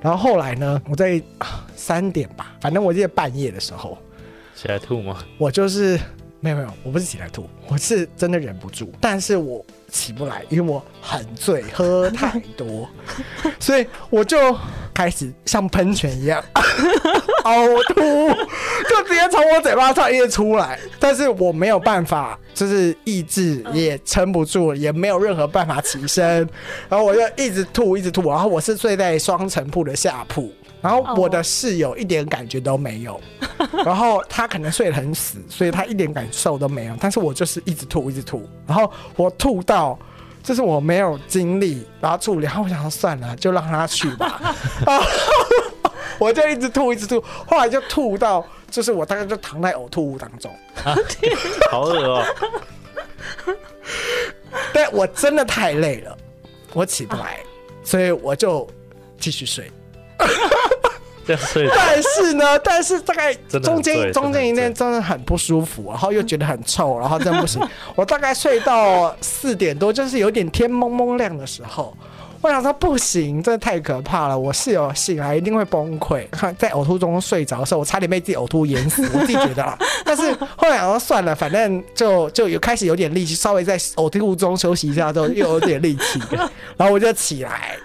[0.01, 3.97] 然后后来呢，我在啊三点吧，反正我记得半夜的时候，
[4.61, 5.17] 起来吐吗？
[5.39, 5.99] 我就是
[6.39, 12.87] 没有没有，我不是起来吐，我是真的忍不住，但是我起不来，因为我很醉，喝太多，
[13.59, 14.55] 所以我就
[14.93, 16.43] 开始像喷泉一样
[17.43, 17.95] 呕吐，
[18.87, 26.47] 就直接从我嘴巴上一直出来，但是我没有办法，就是意志也撑不住，也没有任何办法起身，
[26.87, 30.53] 然后我就一直吐，一直吐，然后我是睡在双层铺的下铺。
[30.81, 33.21] 然后我的室友一点感觉都没有，
[33.85, 36.95] 然后他可能睡得很死，所以他一点感受都没有。
[36.99, 39.97] 但是我就是一直吐，一直吐，然后我吐到
[40.41, 44.41] 就是我没有精力然后处理，然后我想说算了，就让他去吧。
[44.85, 45.05] 然后
[46.17, 50.51] 我就一直吐，一直吐，后来就吐到就是我大概就躺在呕吐物当中，
[51.69, 52.25] 好恶哦！
[54.73, 56.17] 但我真的太累了，
[56.73, 57.39] 我起不来，
[57.83, 58.67] 所以我就
[59.19, 59.71] 继续睡。
[61.35, 67.61] 这样睡但是呢， 但是大概中间中间一真的很醉天真的很不舒服，然后又觉得很臭，然后真的不行。
[67.95, 71.95] 我大概睡到四点多，就是有点天蒙蒙亮的时候。
[72.43, 74.35] 我想说不行，真的太可怕了！
[74.37, 79.77] 我室友醒来一定会崩溃，看 在呕吐中睡着的时候，我差点被自己呕吐淹死，我自己觉得啦。
[80.03, 86.19] 但是后来想说算了，反正就就有开始有点力气，稍微在呕吐中休息一下之后，又有点力气，
[86.75, 87.77] 然后我就起来，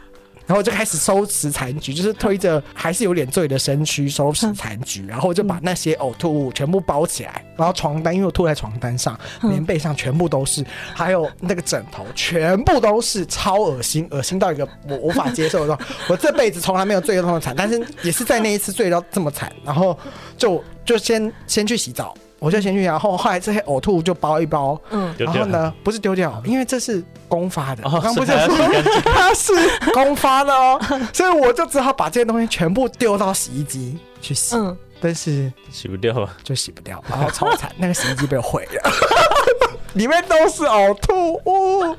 [0.47, 15.77] 然后我就开始收拾残局，就是推着还是有点醉的身躯收拾残局，然后我就把那些呕吐物全部包起来，然后床单因为我吐在床单上，棉被上全部都是，还有那个枕头全部都是，超恶心，恶心到一个我无法接受的。
[16.09, 19.99] 我这辈子从来没有醉得这么惨，但是也是在那一次醉到这么惨，然后
[20.39, 22.17] 就就先先去洗澡。
[22.39, 28.57] 我就先去，然后后来这些呕吐物就包一包，嗯，然后呢，不是丢掉，因为这是公发的，哦我刚不是说
[29.05, 29.53] 它是
[29.93, 30.81] 公发的哦，
[31.13, 36.37] 所以我就只好把这些东西全部丢到洗衣机去洗，嗯，但是洗不掉啊。
[36.45, 38.91] 就洗不掉，然后超惨，那个洗衣机被毁了。
[39.97, 41.97] 里面都是呕吐物， 我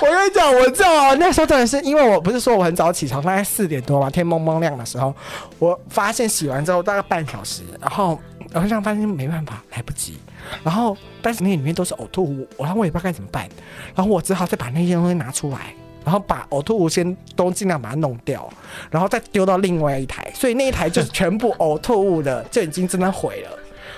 [0.00, 5.14] 跟你讲，我知道啊，那时候真的是因为我不是说我很早起床，大概四点多嘛，天蒙蒙亮的时候，
[5.58, 8.18] 我发现洗完之后大概半小时，然后
[8.50, 10.18] 然后这样发现没办法，来不及，
[10.62, 13.48] 然后但是那里面都是呕吐物，然后我也不知道该怎么办，
[13.94, 15.58] 然后我只好再把那些东西拿出来。
[16.04, 18.52] 然后把呕吐物先都尽量把它弄掉，
[18.90, 23.50] 然后再丢到另外一台，所以那一台就是全部呕吐物的，就已经真的毁了。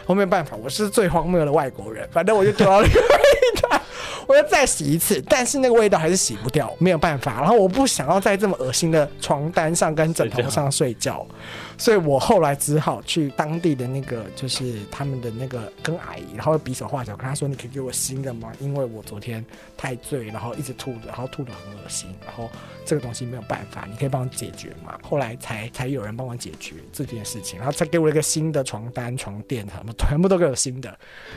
[0.06, 3.73] 我没办法，我是最荒谬的外国人，反正我就丢到另外一台，
[4.26, 7.40] 我要再洗一次，但是那个味道还是洗不掉，没有办法。
[7.40, 11.26] 然后我不想要在这么恶心的床单上跟枕头上睡觉，
[11.76, 18.52] 所以我后来只好去当地的那个，就是他们的那个跟阿姨，然后比手画脚跟她说：“你可以给我新的吗？
[18.60, 19.44] 因为我昨天
[19.76, 22.48] 太醉，然后一直吐着，然后吐的很恶心，然后
[22.84, 30.96] 这个东西没有办法，你可以帮我解决吗？”后来才才有人帮我解决这件事情，然后才给我一个新的床单、床垫什么，全部都给我新的。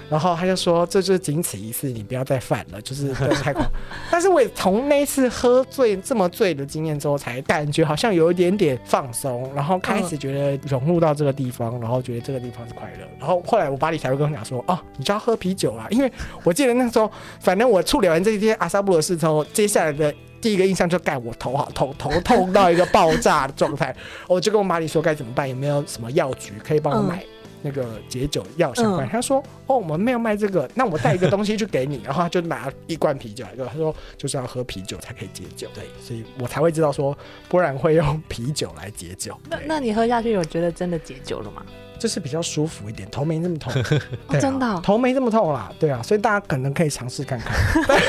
[0.10, 3.66] 然后他就说：“这就是仅此一次，你不要再犯了，就是 太夸。”
[4.12, 13.08] 但是我也从那次喝醉这么醉的经验之后，才感觉好像有一点点放松，然后开始觉得融入到这个地方，然后觉得这个地方是快乐。
[13.20, 16.12] 然后后来我巴黎才会跟我讲说：“哦，你就要喝啤酒啊！”因为
[16.44, 20.14] 我记得那时候，反正我处理完这些阿萨布的事之后，接下来的。
[20.40, 23.94] 第一个印象就盖我头好痛，头痛到一个爆炸的状态，
[24.28, 27.24] 我就跟我妈里说该怎么办，有没有什么药局可以帮我买
[27.68, 29.06] 那个解酒药相关？
[29.06, 37.18] 嗯他说：“哦，我们没有卖这个，那我带一个东西去给你。”然后他就拿一罐啤酒来给我，他说就是要喝啤酒才可以解酒， 对，所以我才会知道说，
[37.50, 41.64] 不然会用啤酒来解酒，那那你喝下去有觉得真的解酒了吗？
[42.00, 43.74] 就是比较舒服一点，头没那么痛，
[44.40, 47.52] 真的哦头没这么痛啦，对啊，所以大家可能可以尝试看看。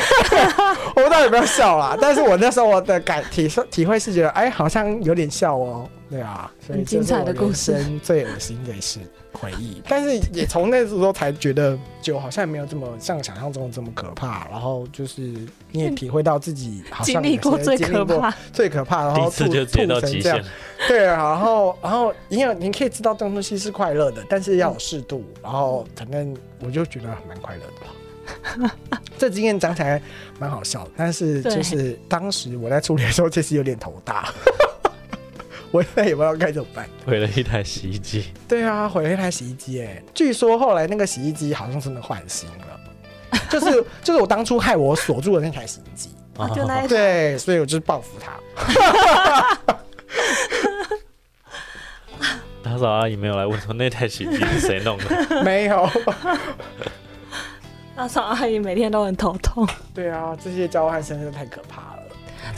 [0.94, 7.84] 我不知道有没有笑啦，但是我那时候我的感体体会是觉得，哎，好像有点笑哦，对啊，所以很精彩的故事。
[8.02, 8.98] 最恶心的一次
[9.32, 9.82] 回忆。
[9.88, 15.20] 但是也从那时候才觉得酒好像也没有这么像想象中的这么可怕，然后就是
[15.70, 20.50] 你也体会到自己好像经历过最可怕，最可怕，然后吐次就吐到极成这样限，，
[20.88, 28.70] 对啊，然后然后因为你可以知道这种东西是快乐的，但是要有适度，然后反正我就觉得蛮快乐的吧。
[29.18, 30.00] 这经验讲起来
[30.38, 34.32] 蛮好笑的，但是就是当时我在处理的时候，确实有点头大，
[35.70, 36.88] 我现在也不知道该怎么办。
[37.04, 38.24] 毁了一台洗衣机。
[38.48, 42.80] 对啊，毁了一台洗衣机，哎，据说后来那个洗衣机好像真的换新了，
[43.50, 48.32] 就是就是我当初害我锁住的那台洗衣机，啊就那一对，所以我就是报复他。
[52.62, 55.06] 打扫阿姨没有来问说那台洗衣机是谁弄的，
[55.42, 55.88] 没有，
[57.96, 61.97] 打扫阿姨每天都很头痛，对啊，这些交换生真的太可怕了。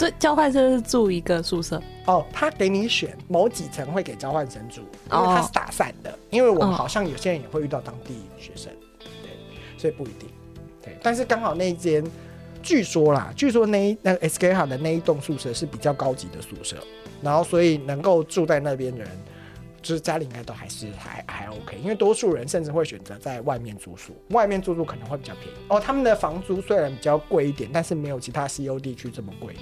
[0.01, 4.81] 所以交换生是住一个宿舍，哦，他给你选某几层会给交换生住，
[5.13, 6.19] 因为他是打散的。
[6.31, 9.31] 因为我们哦好像有些人也会遇到当地学生，对，
[9.77, 10.31] 所以不一定。
[10.83, 12.03] 对，但是刚好那一间，
[12.63, 16.79] 据说啦，据说那一那个 SK 哈的那一栋宿舍是比较高级的宿舍，
[17.21, 19.11] 然后所以能够住在那边的人。
[19.83, 25.81] 就是家里应该都还是还还 OK，因为多数人甚至会选择在外面住宿，外面住宿可能会比较便宜哦。
[25.81, 29.55] 他们的房租虽然比较贵一点，但是没有其他 CO 地区这么贵。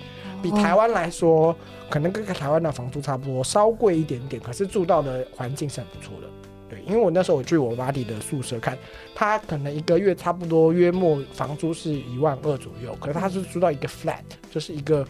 [0.43, 1.55] 比台湾来说，
[1.91, 6.29] 可能跟台湾的房租差不多，稍贵一点点，可是住到的环境是很不错的。
[6.69, 8.77] 对，因为我那时候我去我妈弟的宿舍看，
[9.15, 14.21] 他可能一个月差不多约莫房租是一万二左右，可是他是租到一个 flat，
[14.51, 15.07] 就是一个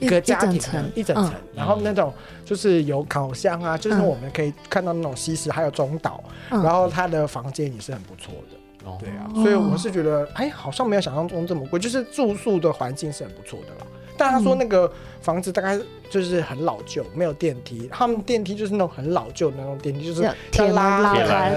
[0.00, 2.12] 一一个家庭一整层一整层，然后那种
[2.44, 8.88] 就是有烤箱啊，就是嗯我们可以看到那种西式，还有中岛，嗯然后他的房间也是很不错的。
[8.88, 13.86] 哦对啊，所以我是觉得，哎，好像没有想象中这么贵，就是住宿的环境是很不错的啦。
[14.16, 21.14] 但他说那个房子大概就是很老旧，没有电梯，他们电梯就是那种很老旧的那种电梯，就是要铁拉拉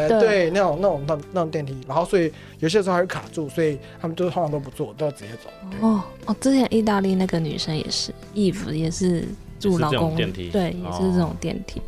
[0.08, 5.50] 对，对，那种那种那种那种电梯，然后所以有些时候还会卡住，所以他们就是通常都不坐，都要直接走。
[5.82, 9.26] 哦哦，之前意大利那个女生也是，Eve 也是
[9.60, 11.82] 住老公电梯对，也是这种电梯，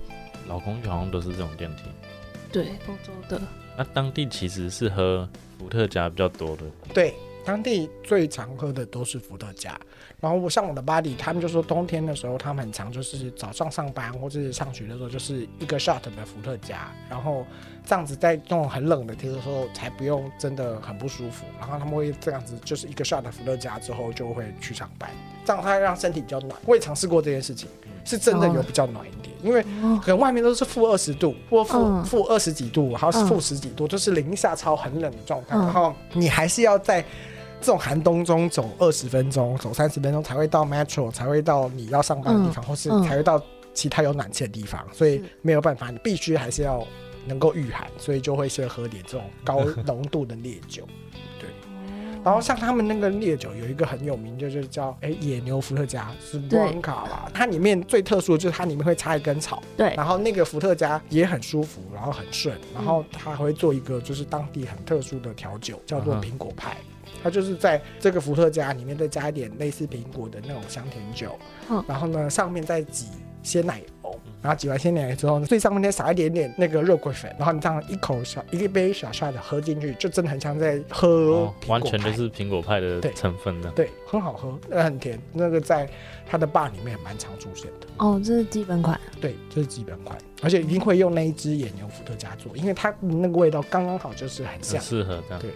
[0.47, 1.83] 老公好像都是这种电梯。
[2.51, 3.41] 对，欧洲的，
[3.77, 5.27] 那当地其实是喝
[5.57, 7.13] 伏特加比较多的，对，
[7.45, 9.79] 当地最常喝的都是伏特加。
[10.19, 17.45] 然后我像我的 buddy，他们就说冬天的时候，他们很常就是早上上班或者是上学的时候，就是一个 shot 的伏特加，然后
[17.85, 21.45] 这样子在那种很冷的天的时候，才不用真的很不舒服。
[21.59, 25.09] 然后他们会这样子，就是一个 shot 的伏特加之后就会去上班，
[25.45, 26.59] 这样它会让身体比较暖。
[26.65, 27.69] 我也尝试过这件事情，
[28.03, 37.03] 是真的有比较暖一点，因为哦，可能外面都是负二十度，或负嗯负二十几度，然后负十几度，就是零下超很冷的状态，嗯然后你还是要在
[37.59, 43.41] 这种寒冬中走二十分钟、走三十分钟才会到 metro，才会到你要上班的地方，或是嗯才会到
[43.73, 46.85] 其他有暖气的地方，所以是没有办法，你必须还是要
[47.25, 50.87] 能够御寒，所以就会先喝点这种高浓度的烈酒。
[52.21, 57.31] 然后像他们那个烈酒有一个很有名，就是叫哎野牛伏特加，是对 b 卡吧？
[57.33, 66.75] 它里面最特殊的就是它里面会插一根草，对，然后那个伏特加也很舒服，然后很顺，然后它还会做一个就是当地很特殊的调酒，叫做苹果派。
[67.23, 71.37] 它就是在这个伏特加里面再加一点类似苹果的那种香甜酒，
[71.69, 73.07] 嗯然后呢上面再挤
[73.41, 83.69] 鲜奶油，然后挤完鲜奶油之后呢，最上面再撒一点点那个肉桂粉，然后你这样一口小一杯小 shot 的喝进去，就真的很像在喝完全就是苹果派的成分的。
[83.71, 85.89] 对，很好喝，那很甜，那个在
[86.25, 87.87] 它的 bar 里面也蛮常出现的。
[87.97, 94.87] 哦，这是基本款，对，这是基本款，而且一定会用那一只野牛伏特加做，因为它那个味道刚刚好，就是很像很。
[94.87, 95.51] 适合这样对，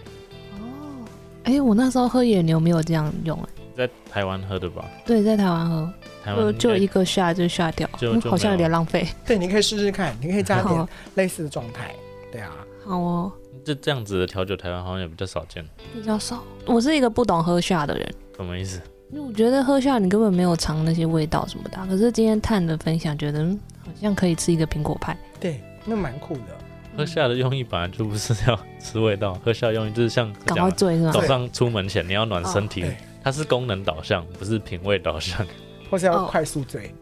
[1.43, 4.85] 哦，哎，我那时候喝野牛没有这样用，哎，在台湾喝的吧？
[5.05, 9.07] 对，在台湾喝，台湾就就一个下就下掉，就好像有点浪费。
[9.25, 11.93] 对，你可以试试看，你可以加点，类似的状态。
[12.31, 12.51] 对啊，
[12.85, 13.31] 好哦，
[13.63, 15.63] 这这样子的调酒，台湾好像也比较少见。
[15.93, 16.43] 比较少。
[16.65, 18.81] 我是一个不懂喝下的人，什么意思？
[19.11, 21.85] 因为我觉得喝下你根本没有尝那些味道什么的啊。
[21.87, 25.15] 可是今天探的分享，觉得嗯好像可以吃一个苹果派。
[25.39, 26.52] 对，那蛮酷的。
[26.95, 31.11] 喝下的用意本来就不是要吃味道，喝下的用意就是像 赶讲的快醉是吧？
[31.11, 35.45] 早上出门前你要暖身体对，它是功能导向，不是品味导向。
[35.89, 36.93] 或是要哦快速醉。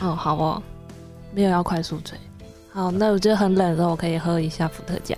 [0.00, 0.62] 哦，好哦，
[1.34, 2.16] 没有要快速醉。
[2.70, 5.16] 好，那我觉得很冷的时候，我可以喝一下伏特加，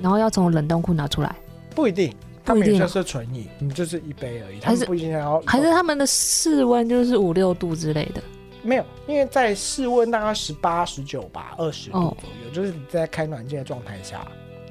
[0.00, 1.34] 然后要从冷冻库拿出来，
[1.74, 2.14] 不一定，
[2.44, 5.40] 他们不一定啊有些是纯饮，你就是一杯而已，他还是不一定要。
[5.46, 8.22] 还是他们的室温就是五六度之类的。
[8.62, 12.16] 没有，因为在室温大概十八、十九吧，二十度哦。
[12.20, 14.26] 左右，就是你在开暖气的状态下，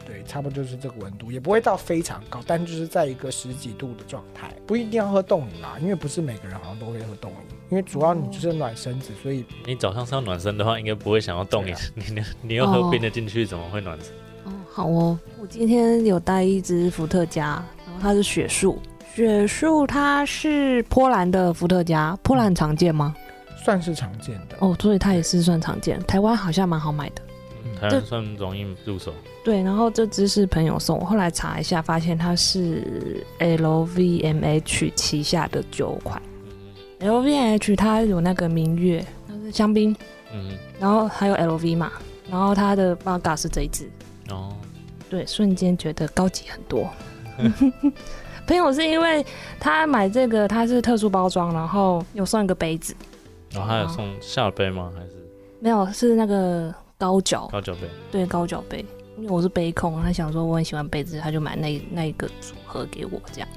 [0.05, 7.37] 对，差不多就是这个温度，也不会到非常高，但就是在一个十几度的状态，不一定要喝冻饮啦，因为不是每个人好像都会喝冻饮，
[7.69, 14.13] 因为主要你就是暖身子，所以你早上是要暖身的话，应该不会想要动你对啊，你你你又喝冰的进去，怎么会暖身？
[14.45, 18.79] 哦，好哦，我今天有带一支伏特加，然后它是雪树，
[19.15, 23.15] 雪树它是波兰的伏特加，波兰很常见吗？
[23.63, 24.55] 算是常见的。
[24.59, 27.21] 哦，所以它也是算常见，台湾好像蛮好买的。
[27.63, 29.13] 嗯台湾算容易入手。
[29.43, 36.21] 对，然后这只是朋友送我，后来查一下，发现它是 LVMH 旗下的酒款。
[36.99, 39.95] LVMH 它有那个明月，它是香槟，
[40.33, 41.91] 嗯，然后还有 LV 嘛，
[42.29, 43.89] 然后它的 v 嘎是这一支，
[44.29, 44.53] 哦，
[45.09, 46.89] 对，瞬间觉得高级很多。
[48.45, 49.25] 朋友是因为
[49.59, 52.95] 他买这个，它是特殊包装，然后有送一个杯子，
[53.53, 54.91] 然后还有送下杯吗？
[54.95, 55.11] 还是
[55.59, 57.81] 没有是那个高脚，高脚杯？
[58.11, 58.85] 对高脚杯。
[59.17, 63.49] 因为我是杯控，他想说我很喜欢杯子，他就买那那一个组合给我这样。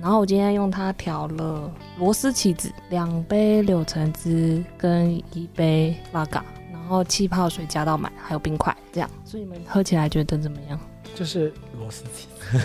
[0.00, 9.10] 然后我今天用它调了螺丝起子两杯柳橙汁跟一杯拉嘎，然后气泡水加到满，还有冰块这样。
[9.24, 10.78] 所以你们喝起来觉得怎么样？
[11.14, 12.58] 就是螺丝起子。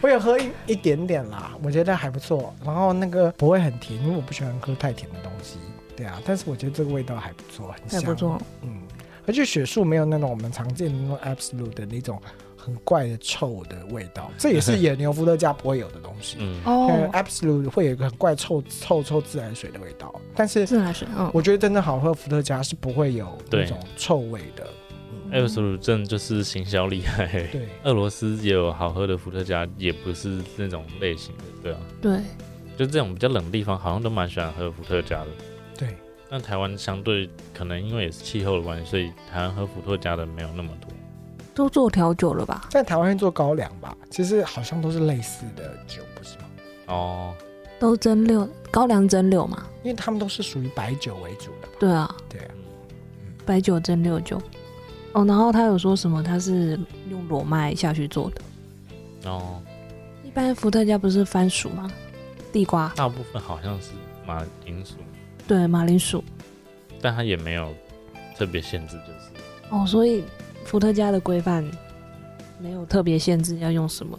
[0.00, 2.54] 我有喝一一点点啦，我觉得还不错。
[2.64, 5.58] 然后那个不会很甜，因为我不喜欢喝太甜的东西。
[5.96, 8.00] 对啊，但是我觉得这个味道还不错，很香。
[8.00, 8.40] 还不错。
[8.62, 8.80] 嗯，
[9.26, 12.18] 而且雪树没有那种我们常见的那种 absolute 的那种
[12.56, 16.38] 很怪的臭的味道，这也是野牛伏特加不会有的东西。
[16.40, 24.66] 嗯，哦呃 absolute 会有一个很怪臭臭臭自来水的味道，但是自来水，嗯，我觉得真的好喝伏特加是不会有那种臭味的。
[25.32, 27.26] 艾尔索鲁镇就是行销厉害。
[27.52, 32.20] 对， 俄罗斯也有好喝的伏特加，也不是那种类型的，对啊，对，
[32.76, 35.28] 就这种比较冷的地方，好像都蛮喜欢喝伏特加的。
[35.78, 35.96] 对，
[36.28, 40.90] 但台湾相对可能因为也是气候的关系，所以台湾喝伏特加的没有那么多。
[41.54, 42.66] 都做调酒了吧？
[42.70, 46.44] 在台湾做高粱吧，其实好像都是类似的酒，不是吗？
[46.86, 47.34] 哦，
[47.78, 49.66] 都蒸馏，高粱蒸馏嘛。
[49.82, 51.74] 因为他们都是属于白酒为主的嘛。
[51.78, 52.50] 对啊，对啊，
[53.44, 54.40] 白酒蒸馏酒。
[55.12, 56.22] 哦，然后他有说什么？
[56.22, 56.78] 他是
[57.10, 59.30] 用裸麦下去做的。
[59.30, 59.60] 哦，
[60.24, 61.90] 一般伏特加不是番薯吗？
[62.52, 63.90] 地瓜，大部分好像是
[64.26, 64.94] 马铃薯，
[65.46, 66.22] 对，马铃薯。
[67.00, 67.72] 但它也没有
[68.36, 69.30] 特别限制，就是
[69.70, 70.22] 哦，所以
[70.64, 71.64] 伏特加的规范
[72.58, 74.18] 没有特别限制要用什么。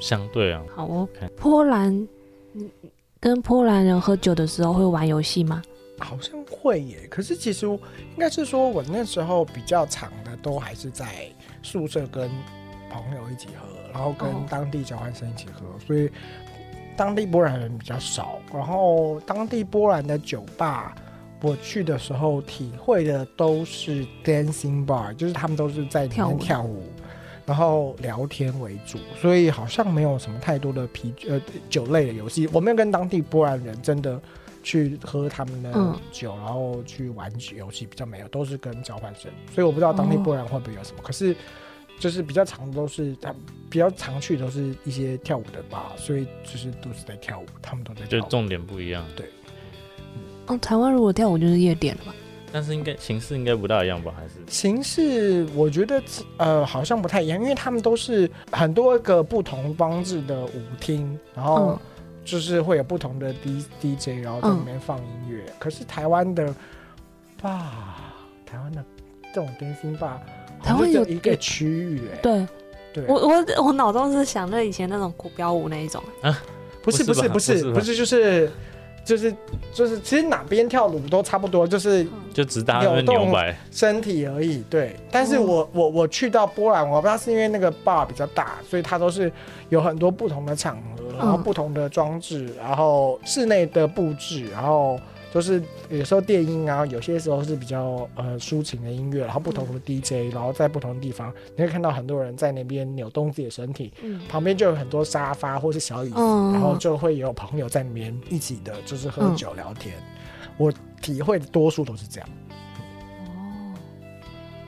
[0.00, 2.08] 相对啊，好哦 OK，波兰，
[2.52, 2.68] 你
[3.20, 5.62] 跟波兰人喝酒的时候会玩游戏吗？
[5.98, 7.06] 好像会耶。
[7.08, 7.80] 可是其实应
[8.18, 11.06] 该是说，我那时候比较长的都还是在
[11.62, 12.30] 宿舍跟
[12.90, 16.10] 朋友一起喝，然后跟哦当地交换生一起喝，所以
[16.96, 18.38] 当地波兰人比较少。
[18.52, 20.94] 然后当地波兰的酒吧，
[21.40, 26.82] 我去的时候体会的都是 dancing bar，就是他们都是在里跳舞面跳舞。
[27.46, 32.48] 然后聊天为主，所以好像没有什么太多的啤呃酒类的游戏。
[32.52, 34.20] 我没有跟当地波兰人真的
[34.62, 41.02] 去喝他们的嗯酒，然后去玩游戏比较没有，都是跟交换生，所以我不知道当地波兰会不会有什么。
[41.02, 41.34] 可是
[41.98, 43.34] 就是比较常的都是他
[43.68, 48.22] 比较常去都是一些跳舞的吧，所以就是都是在跳舞，他们都在跳舞。
[48.22, 49.26] 就重点不一样，对
[50.46, 52.14] 哦，台湾如果跳舞就是夜店了吧？
[52.52, 54.12] 但是应该形式应该不大一样吧？
[54.16, 56.02] 还是形式我觉得
[56.36, 61.78] 呃好像不太一样，因为他们都是很多个不同方式的舞厅，然后嗯
[62.24, 65.44] 就是会有不同的 D D J，然后在里面放音乐。
[65.58, 66.54] 可是台湾的
[67.40, 68.14] 吧，
[68.46, 68.84] 台湾的
[69.34, 70.18] 这种 dancing bar，
[70.62, 72.46] 台湾有好像就一个区域哎、对。
[72.92, 76.02] 对，我我我脑中是想着以前那种古标舞那一种。
[76.82, 78.50] 不是不是不不是不是不是就是
[79.04, 79.34] 就是
[79.72, 83.34] 就是，其实哪边跳舞都差不多，就是就只打那个扭动？
[83.70, 84.94] 身体而已，对。
[85.10, 89.32] 但是哦我、我我去到波兰，我不知道是因为那个 bar 比较大，所以它都是
[89.68, 94.98] 有很多不同的场合，然后嗯不同的装置，然后室内的布置，然后
[95.32, 109.94] 就是有时候电音啊，有些时候是比较呃抒情的音乐，然后不同的 DJ，然后在不同的地方，你会看到很多人在那边扭动自己的身体，嗯，旁边就有很多沙发或是小椅子，嗯然后就会有朋友在里面一起的，就是喝嗯酒聊天。
[110.56, 112.28] 我体会的多数都是这样。
[113.28, 113.72] 哦，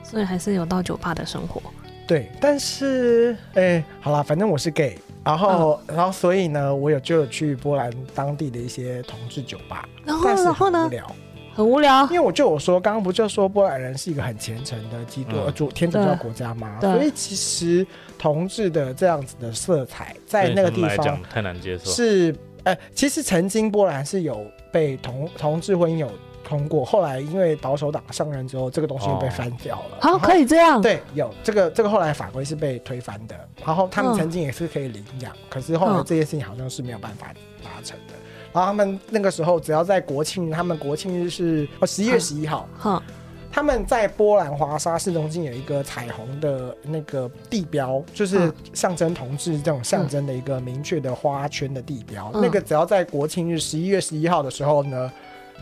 [0.03, 1.61] 所以还是有到酒吧的生活。
[2.07, 11.15] 对，但是，哎、好啦，反正我是 gay，然后，嗯然后，所以呢，我有就有去波兰当地的一些同志酒吧，然后然后呢，很无聊，
[11.55, 12.13] 很无聊因。
[12.13, 16.77] 为我就有说，刚刚不就说波兰人是一个很虔诚的基督、嗯呃主天主教国家吗？
[16.81, 17.85] 对所以其实
[18.17, 21.89] 同志的这样子的色彩，在那个地方太难接受。
[21.89, 26.11] 是，呃，其实曾经波兰是有被同同志婚姻有
[26.43, 29.97] 通过，后来因为保守党上任之后，这个东西又被哦翻掉了。
[30.01, 30.81] 好，可以这样。
[30.81, 33.35] 对，有这个这个后来法规是被推翻的，
[33.65, 37.27] 然后他们嗯曾经也是可以领养，可是后来嗯这件事情好像是没有办法
[37.63, 38.13] 达成的。
[38.51, 43.03] 然后他们那个时候只要在国庆，他们国庆日是哦十一月嗯十一号，哈，
[43.51, 52.29] 他们在波兰华沙市中心有一个彩虹的那个地标，就是嗯象征同志这种象征的一个明确的花圈的地标。
[52.35, 55.11] 嗯那个只要在国庆日十一月十一号的时候呢，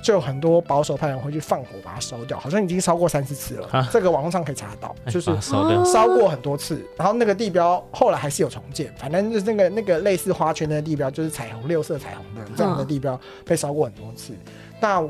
[0.03, 3.67] 就有很多保守派人会去放火把它烧掉，好像已经烧过三四次了。
[3.71, 14.33] 啊这个网络上可以查得到，哎就是烧掉哦，烧过很多次，然后那个地标后来还是有重建，反正就是那个那个类似花圈的地标，就是彩虹六色彩虹的这样的地标被烧过很多次。
[14.79, 15.01] 那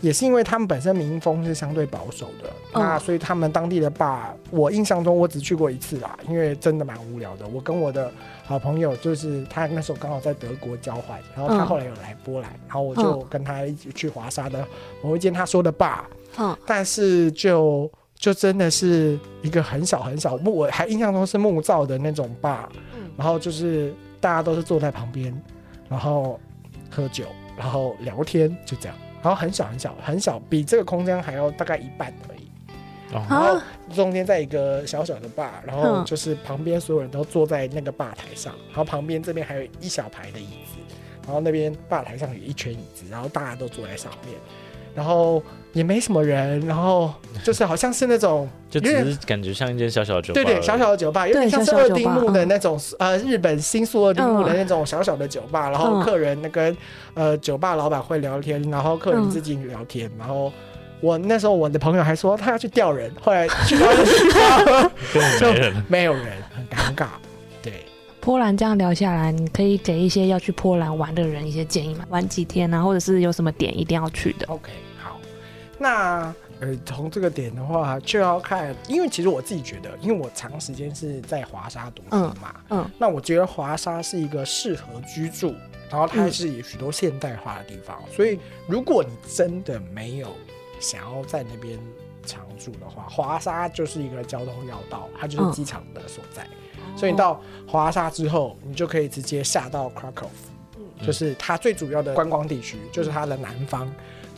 [0.00, 2.82] 也是因为他们本身民风是相对保守的，嗯。
[2.82, 7.46] 那所以他们当地的坝，我印象中我只去过一次啦，因为真的蛮无聊的。
[7.48, 8.10] 我跟我的
[8.44, 14.66] 好朋友就是他那时候刚好在德国交换，然后他嗯后来有来波兰，然后我就跟他一起去华沙的。
[15.02, 16.04] 某一间他说的坝，
[16.38, 23.10] 嗯，但是就就真的是一个很小很小木，我还印象中是木造的那种吧，嗯。
[23.16, 25.34] 然后就是大家都是坐在旁边，
[25.88, 26.40] 然后
[26.90, 27.24] 喝酒，
[27.56, 32.50] 然后聊天，就这样，然后很小很小很小，比这个空间还要大概一半而已。
[33.14, 33.26] 哦。
[33.28, 33.64] 然后啊，
[33.94, 40.78] 中间在一个小小的坝，然后嗯就是旁边所有人都坐在那个吧台上，然后旁边这边还有一小排的椅子，
[41.24, 44.36] 然后那边吧台上有一圈椅子，然后大家都坐在上面，
[44.94, 45.42] 然后
[45.72, 47.12] 也没什么人，然后
[47.44, 50.34] 就是好像是那种就只有点是感觉像一间小小的酒吧。
[50.34, 56.76] 对对小小的酒吧，有点像是二丁目的那种呃日本新宿二丁目的嗯那种小小的酒吧，然后嗯客人那跟
[57.14, 60.52] 呃酒吧老板会聊天，然后客人嗯自己聊天，然后。
[61.02, 65.84] 我那时候我的朋友还说他要去钓人，后来去到那地方根本没人。
[65.88, 67.06] 没有人，很尴尬。
[67.62, 67.72] 对，
[68.20, 72.04] 波兰这样聊下来，你可以给一些要去波兰玩的人一些建议吗？
[72.10, 74.89] 玩几天啊，或者是有什么点一定要去的？OK，好，
[75.82, 85.54] 那呃，从这个点的话，就要看，因为其实我自己觉得，因为我长时间是在华沙读书嘛，嗯那我觉得华沙是一个适合居住，
[85.88, 90.36] 然后它是有许多现代化的地方，所以如果你真的没有
[90.78, 91.78] 想要在那边
[92.26, 96.46] 常住的话，华沙就是一个交通要道，它就是机场的所在。
[96.94, 100.28] 所以你到华沙之后，你就可以直接下到 Krakow，
[101.06, 103.90] 就是它最主要的观光地区，就是它的南方。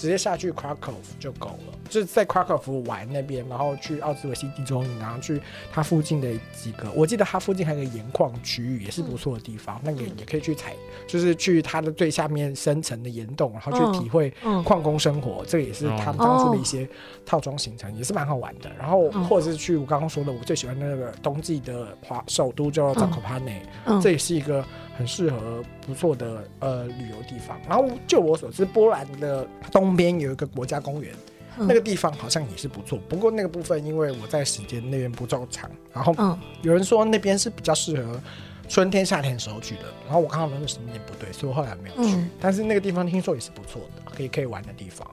[0.03, 5.41] 直接下去 Krakow 就够了，就是在 Krakow 玩那边，然后去奥兹维希地中然后去
[5.73, 10.75] 它附近的几个，我记得它附近还有个盐矿区域，也是不错的地方，那个也可以去采，
[11.07, 14.29] 就是去它的最下面深层的岩洞，然后去体会
[14.65, 16.89] 矿工生活，这个也是他们当初的一些
[17.25, 18.69] 套装行程，也是蛮好玩的。
[18.77, 23.63] 然后或者是去我刚刚说的，我最喜欢的那个冬季的华首都叫扎科帕内，
[24.03, 24.65] 这也是一个。
[24.97, 27.61] 很适合不错的呃旅游地方。
[27.69, 31.15] 然后就我所知，波兰的东边有一个国家公园，
[31.57, 32.99] 那个地方好像也是不错。
[33.09, 36.15] 不过那个部分因为我在时间那边不够长，然后
[36.63, 38.21] 有人说那边是比较适合
[38.69, 39.83] 春天夏天时候去的。
[40.05, 42.17] 然后我刚好那个时间点不对，所以我后来没有去。
[42.41, 45.07] 但是那个地方听说也是不错的，可以可以玩的地方。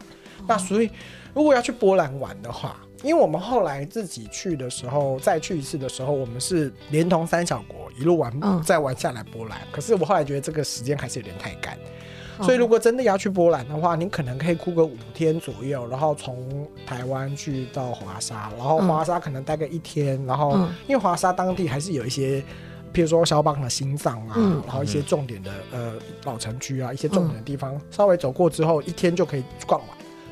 [0.47, 0.89] 那所以
[1.33, 8.31] 如果要去波兰玩的话，因为我们后来自己去的时候，再去一次的时候，我们是连同三小国一路玩，
[8.63, 9.57] 再玩下来波兰。
[9.71, 11.77] 可是我后来觉得这个时间还是有点太赶，
[12.41, 22.41] 所以如果真的要去波兰的话，你可能可以哭个五天左右，然后从台湾去到华沙，然后华沙可能待个一天，然后因为华沙当地还是有一些，
[22.93, 24.35] 譬如说肖邦的心脏啊，
[24.65, 25.93] 然后一些重点的呃
[26.25, 29.89] 老城区啊，一些重点的地方，稍微走过之后，一天就可以逛完。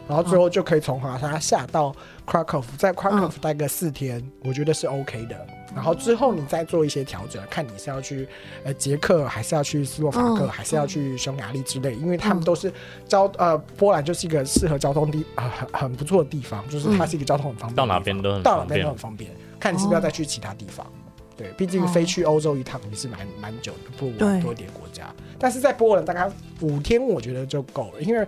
[0.08, 1.94] 然后最后就可以从华沙下到
[2.26, 5.36] Krakow，在 Krakow 待个四天，我觉得是 OK 的。
[5.76, 8.28] 然后之后你再做一些调整，看你是要去
[8.64, 12.72] 呃捷克，还是要去斯洛伐克，还是要去匈牙利之类，因为他们都是
[13.06, 19.30] 交呃波兰就是一个适合交通地啊很很不错的地方，就是它是一个交通很方便，到哪边都很到哪边都很方便。
[19.60, 20.88] 看你是不是要再去其他地方，
[21.36, 25.14] 对，毕竟飞去欧洲一趟也是蛮蛮久的，不如多一点国家。
[25.38, 26.32] 但是在波兰大概
[26.62, 28.26] 五天我觉得就够了，因为。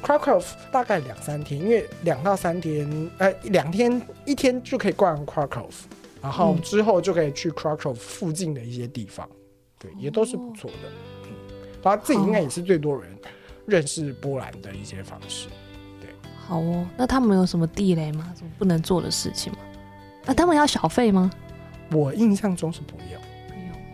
[0.00, 5.66] Krakow 大概两三天，因为两到三天，呃，两天一天就可以逛 Krakow，
[6.22, 9.28] 然后之后就可以去 Krakow 附近的一些地方，
[9.78, 10.88] 对，也都是不错的。
[11.24, 11.30] 嗯，
[11.82, 13.16] 然后这应该也是最多人
[13.66, 15.48] 认识波兰的一些方式。
[16.00, 16.10] 对，
[16.46, 16.86] 好哦。
[16.96, 18.32] 那他们有什么地雷吗？
[18.36, 19.58] 什么不能做的事情吗？
[20.24, 21.30] 那他们要小费吗？
[21.92, 23.20] 我印象中是不用。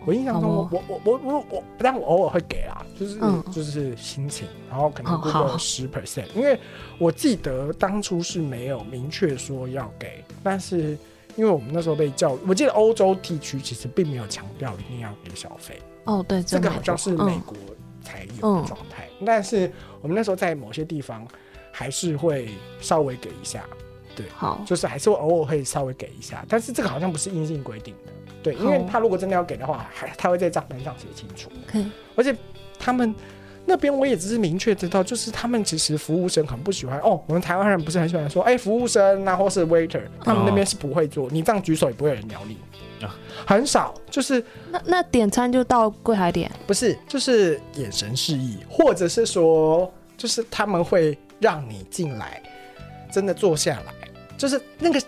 [0.07, 3.18] 我印象中，我我我我我我，但我偶尔会给啦，就是
[3.52, 6.59] 就是心情，然后可能过个十 percent，因为
[6.98, 10.96] 我记得当初是没有明确说要给，但是
[11.34, 15.76] 因为我们那时候被教育，我记得欧洲地区其实并没有强调一定要给小费。
[16.04, 17.57] 哦，对，这个好像是美国
[18.00, 21.26] 才有的状态，但是我们那时候在某些地方
[21.72, 22.50] 还是会
[22.80, 23.64] 稍微给一下，
[24.14, 28.12] 对，好，就是还是会偶尔会稍微给一下，但是这个好像不是硬性规定的。
[28.47, 31.51] 对，因为他如果真的要给的话，还他会在账单上写清楚。
[32.14, 32.32] 而且
[32.78, 33.12] 他们
[33.64, 37.20] 那边我也只是明确知道，就是他们其实服务生很不喜欢哦。
[37.26, 42.57] 我们台湾人不是很喜欢说，哎，服务生啊，或是 waiter，他们那边是不会做，你这样举手也不会有人鸟你
[43.05, 43.92] 啊，很少。
[44.09, 44.40] 就是
[44.70, 52.40] 那那点餐就到柜台点，不是，就是眼神示意，或者是说，就是他们会让你进来，
[53.11, 53.92] 真的坐下来，
[54.38, 55.01] 就是那个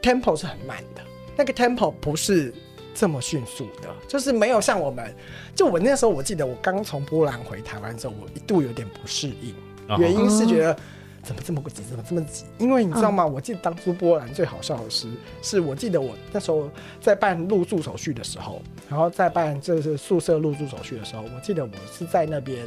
[0.00, 1.02] tempo 是很慢的，
[1.36, 2.54] 那个 tempo 不是。
[2.94, 5.14] 这么迅速的，就是没有像我们，
[5.54, 9.54] 就我那时候，我记得我刚从波兰回台湾之后，我一度有点不适应，
[9.98, 10.76] 原因是觉得
[11.22, 12.44] 怎么这么挤，怎么这么挤？
[12.58, 13.26] 因为你知道吗？
[13.26, 15.08] 我记得当初波兰最好笑的是，
[15.42, 16.70] 是我记得我那时候
[17.00, 22.66] 在办入住手续的时候，然后在办就是宿舍入住手续的时候，我记得我是在那边，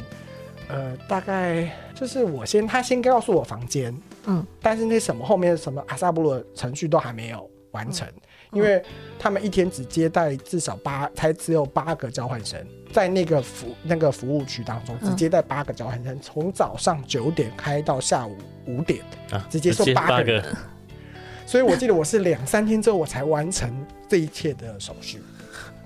[0.68, 8.06] 呃，大概就是我先他先告诉我房间，嗯，但是那什么后面什么阿萨布鲁程序都还没有完成。
[8.52, 8.82] 因为
[9.18, 12.58] 他们一天只接待至少八，才只有八个交换生，
[12.92, 18.36] 在那个服那个服务区当中，只接待八个交换生，从早上九点开到下午
[18.66, 20.44] 五点啊，直接送八个人。
[21.46, 23.72] 所以我记得我是两三天之后我才完成
[24.06, 25.18] 这一切的手续，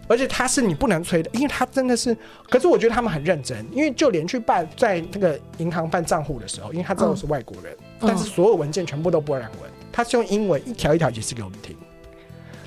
[0.08, 2.16] 而且他是你不能催的，因为他真的是，
[2.50, 11.76] 可是我觉得他们很认真，因为就连去办在那个银行办账户的时候，因为他知道我是外国人，但是所有文件全部都波兰文，他是用英文一条一条解释给我们听。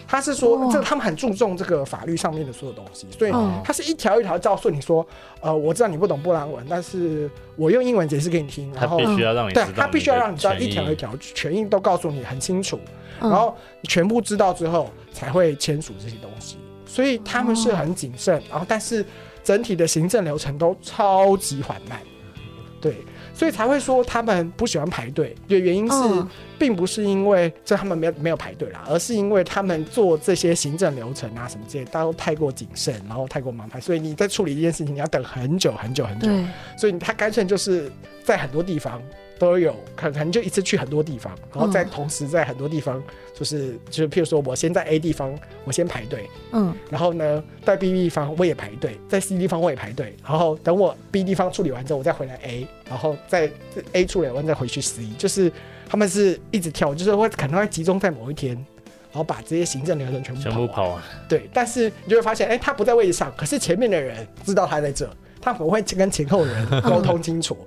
[0.07, 3.31] 他是说，这他们很注重这个法律上面的所有东西，所以
[3.63, 5.05] 他是一条一条告诉你说，
[5.41, 12.79] 呃，我知道你不懂波兰文，但是我用英文解释给你听，然后他必须要让你对他必须要让你知道一条一条权益都告诉你很清楚，
[13.19, 19.05] 然后你全部知道之后才会签署这些东西，所以他们是很谨慎，然后但是
[19.43, 21.99] 整体的行政流程都超级缓慢，
[22.85, 22.97] 对。
[23.33, 25.35] 所以才会说他们不喜欢排队。
[25.47, 36.27] 的原因是，嗯并不是因为这他们没有没有排队啦，而是因为他们做这些行政流程啊什么之类的，都太过谨慎，然后太过忙排，所以你在处理一件事情，你要等很久很久很久。
[36.27, 36.45] 对，
[36.77, 37.91] 所以他干脆就是
[38.23, 39.01] 在很多地方
[39.37, 46.73] 都有，可可能就一次去很多地方，然后再嗯同时在很多地方，就是就是譬如说我先在 A 地方我先排队，嗯。
[46.89, 53.49] 然后呢在 B 地方我也排队，在 C 地方我也排队，然后等我 B 地方处理完之后，我再回来 A，然后在
[53.93, 55.51] A 处理完再回去 C，就是
[55.87, 58.55] 他们是一直跳，就是会可能会集中在某一天。
[59.11, 60.67] 然后把这些行政流程全部全跑完。
[60.67, 65.09] 部跑完，对，但是你就会发现，哎、他不在位置上，可是前面的人知道他在这，
[65.39, 67.57] 他可能会跟前后人 沟通清楚，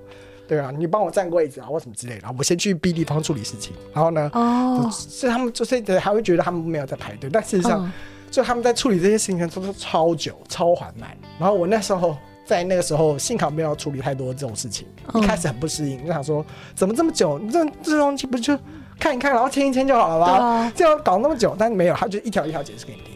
[0.49, 7.91] 对啊，你帮我占个位置啊，或什么之类的，然后我先去 B 地方处理事情，然后呢，哦，是他们就是还会觉得他们没有在排队，但事实上，嗯
[8.31, 11.09] 就他们在处理这些事情的时候都超久、超缓慢。
[11.39, 16.45] 然后我那时候在那个时候，幸好没有处理太多这种事情，嗯一开始很不适应，就想说
[16.75, 17.39] 怎么这么久？
[17.39, 18.57] 你这这东西不就
[18.99, 20.71] 看一看，然后签一签就好了吗？
[20.75, 23.15] 这样搞那么久，但没有，他就一条一条解释给你听。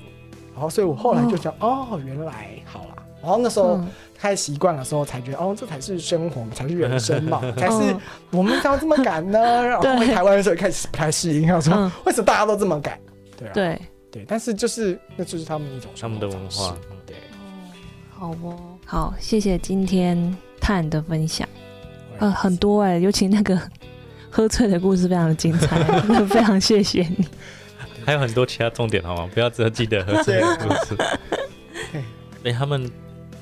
[0.54, 2.96] 然后，所以我后来就想，哦，原来好了。
[3.22, 3.88] 然后那时候嗯
[4.24, 8.00] 开始习惯了时候，才觉得，哦，这才是生活，才是人生嘛， 才是嗯
[8.32, 9.38] 我们要这么赶呢。
[9.68, 12.98] 然后台湾的时候，开始不太适应，他说嗯为什么大家都这么赶？
[13.38, 16.74] 对啊，对，对，但是就是那就是他们一种他们的文化。
[17.06, 17.18] 对，
[18.10, 21.46] 好哦，好，谢谢今天探的分享，
[22.20, 23.60] 呃，很多哎、尤其那个
[24.32, 25.78] 喝醉的故事非常的精彩，
[26.30, 27.28] 非常谢谢你。
[28.06, 29.30] 还有很多其他重点好吗？
[29.34, 30.96] 不要只有记得喝醉的故事。
[32.46, 32.90] 哎、他们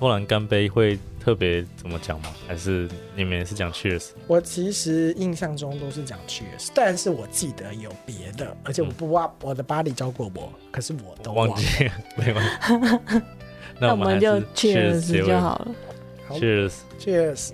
[0.01, 2.29] 波兰干杯会特别怎么讲吗？
[2.47, 4.07] 还是你们也是讲 Cheers？
[4.25, 11.53] 我其实印象中都是讲 cheers，但是我记得有别的，而且我不忘我的巴黎教过我，可是我都忘了。
[11.53, 13.21] 忘记了，没关系。
[13.79, 15.67] 那我们就 cheers 就好了。
[16.31, 16.73] Cheers。
[16.99, 17.51] Cheers。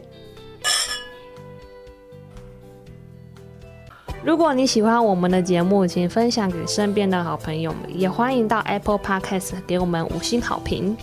[4.24, 10.95] 如果你喜欢我们的节目，请分享给身边的好朋友们，也欢迎到 Apple Podcast 给我们五星好评。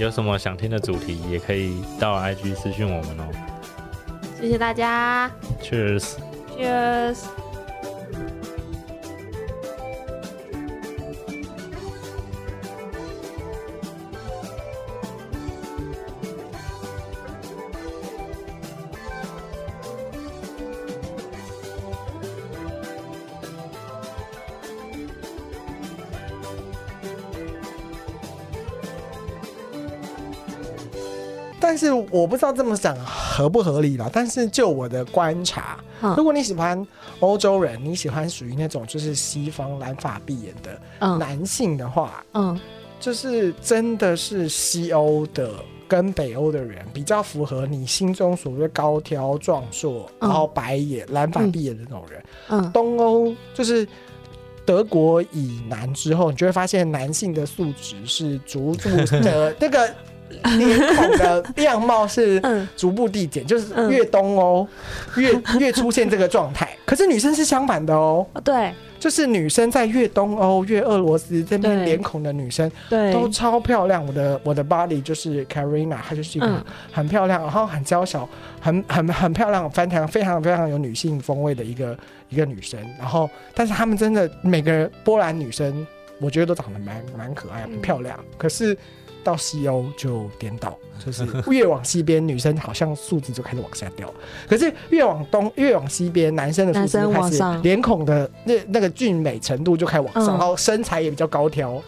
[0.00, 3.28] 有什么想听的主题，也可以到 IG 私讯我们哦。
[4.40, 5.30] 谢谢大家
[5.62, 6.14] Cheers。
[31.80, 34.10] 是我不知道这么讲合不合理啦。
[34.12, 36.86] 但是就我的观察，嗯如果你喜欢
[37.20, 42.60] 欧洲人，你喜欢属于那种就是西方蓝发碧眼的嗯男性的话，嗯
[43.00, 45.50] 就是真的是西欧的
[45.88, 52.22] 跟北欧的人比较符合你心中所谓高挑壮硕，嗯然后白眼、蓝发碧眼的那种人。
[52.50, 53.88] 嗯东欧就是
[54.66, 59.92] 德国以南之后，你就会发现男性的素质是逐步的 那个
[60.58, 64.66] 脸孔的样貌是 嗯逐步递减，就是嗯越东欧
[65.16, 66.68] 越越出现这个状态。
[66.86, 74.04] 可是女生是相反的哦，对就是女生在越东欧、越俄罗斯这边脸孔的女生对，都超漂亮。
[74.06, 76.62] 我的我的 body 就是 Karina，她就是一个嗯
[76.92, 78.28] 很漂亮，然后很娇小，
[78.60, 81.96] 很很很漂亮，非常非常非常有女性风味的一个
[82.28, 82.78] 一个女生。
[82.98, 85.86] 然后，但是她们真的每个波兰女生，
[86.20, 88.18] 我觉得都长得蛮蛮可爱、嗯很漂亮。
[88.36, 88.76] 可是
[89.24, 94.12] 到西欧就颠倒， 就是越往西边，女生好像素质就开始往下掉，
[94.48, 100.38] 可是越往东越往西边，男生的素质就开始脸孔的那那个俊美程度就开始往上，嗯。
[100.38, 101.80] 然后身材也比较高挑。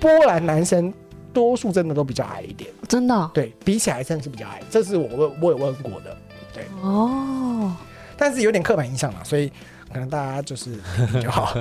[0.00, 0.92] 波兰男生
[1.32, 3.14] 多数真的都比较矮一点，真的？
[3.14, 6.16] 哦对比起来真的是比较矮，这是我问我有问过的，
[6.52, 6.64] 对。
[6.82, 7.72] 哦。
[8.16, 9.50] 但是有点刻板印象嘛，所以
[9.94, 10.76] 可能大家就是
[11.22, 11.56] 就好。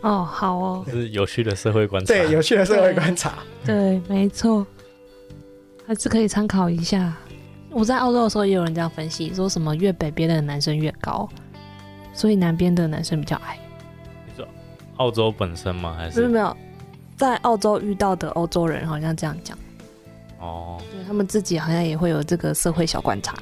[0.00, 2.14] 哦，好哦，是有趣的社会观察。
[2.14, 3.34] 对，有趣的社会观察。
[3.62, 4.66] 对，没错，
[5.86, 7.14] 还是可以参考一下。
[7.68, 11.28] 我在澳洲的时候也有人这样分析，说什么越北边的男生越高，
[12.14, 13.58] 所以南边的男生比较矮。
[14.26, 14.48] 你说
[14.96, 15.94] 澳洲本身吗？
[15.98, 16.56] 还是没有没有，
[17.18, 19.58] 在澳洲遇到的欧洲人好像这样讲，
[20.40, 20.80] 哦？
[20.90, 23.34] 对他们自己好像也会有这个社会小观察。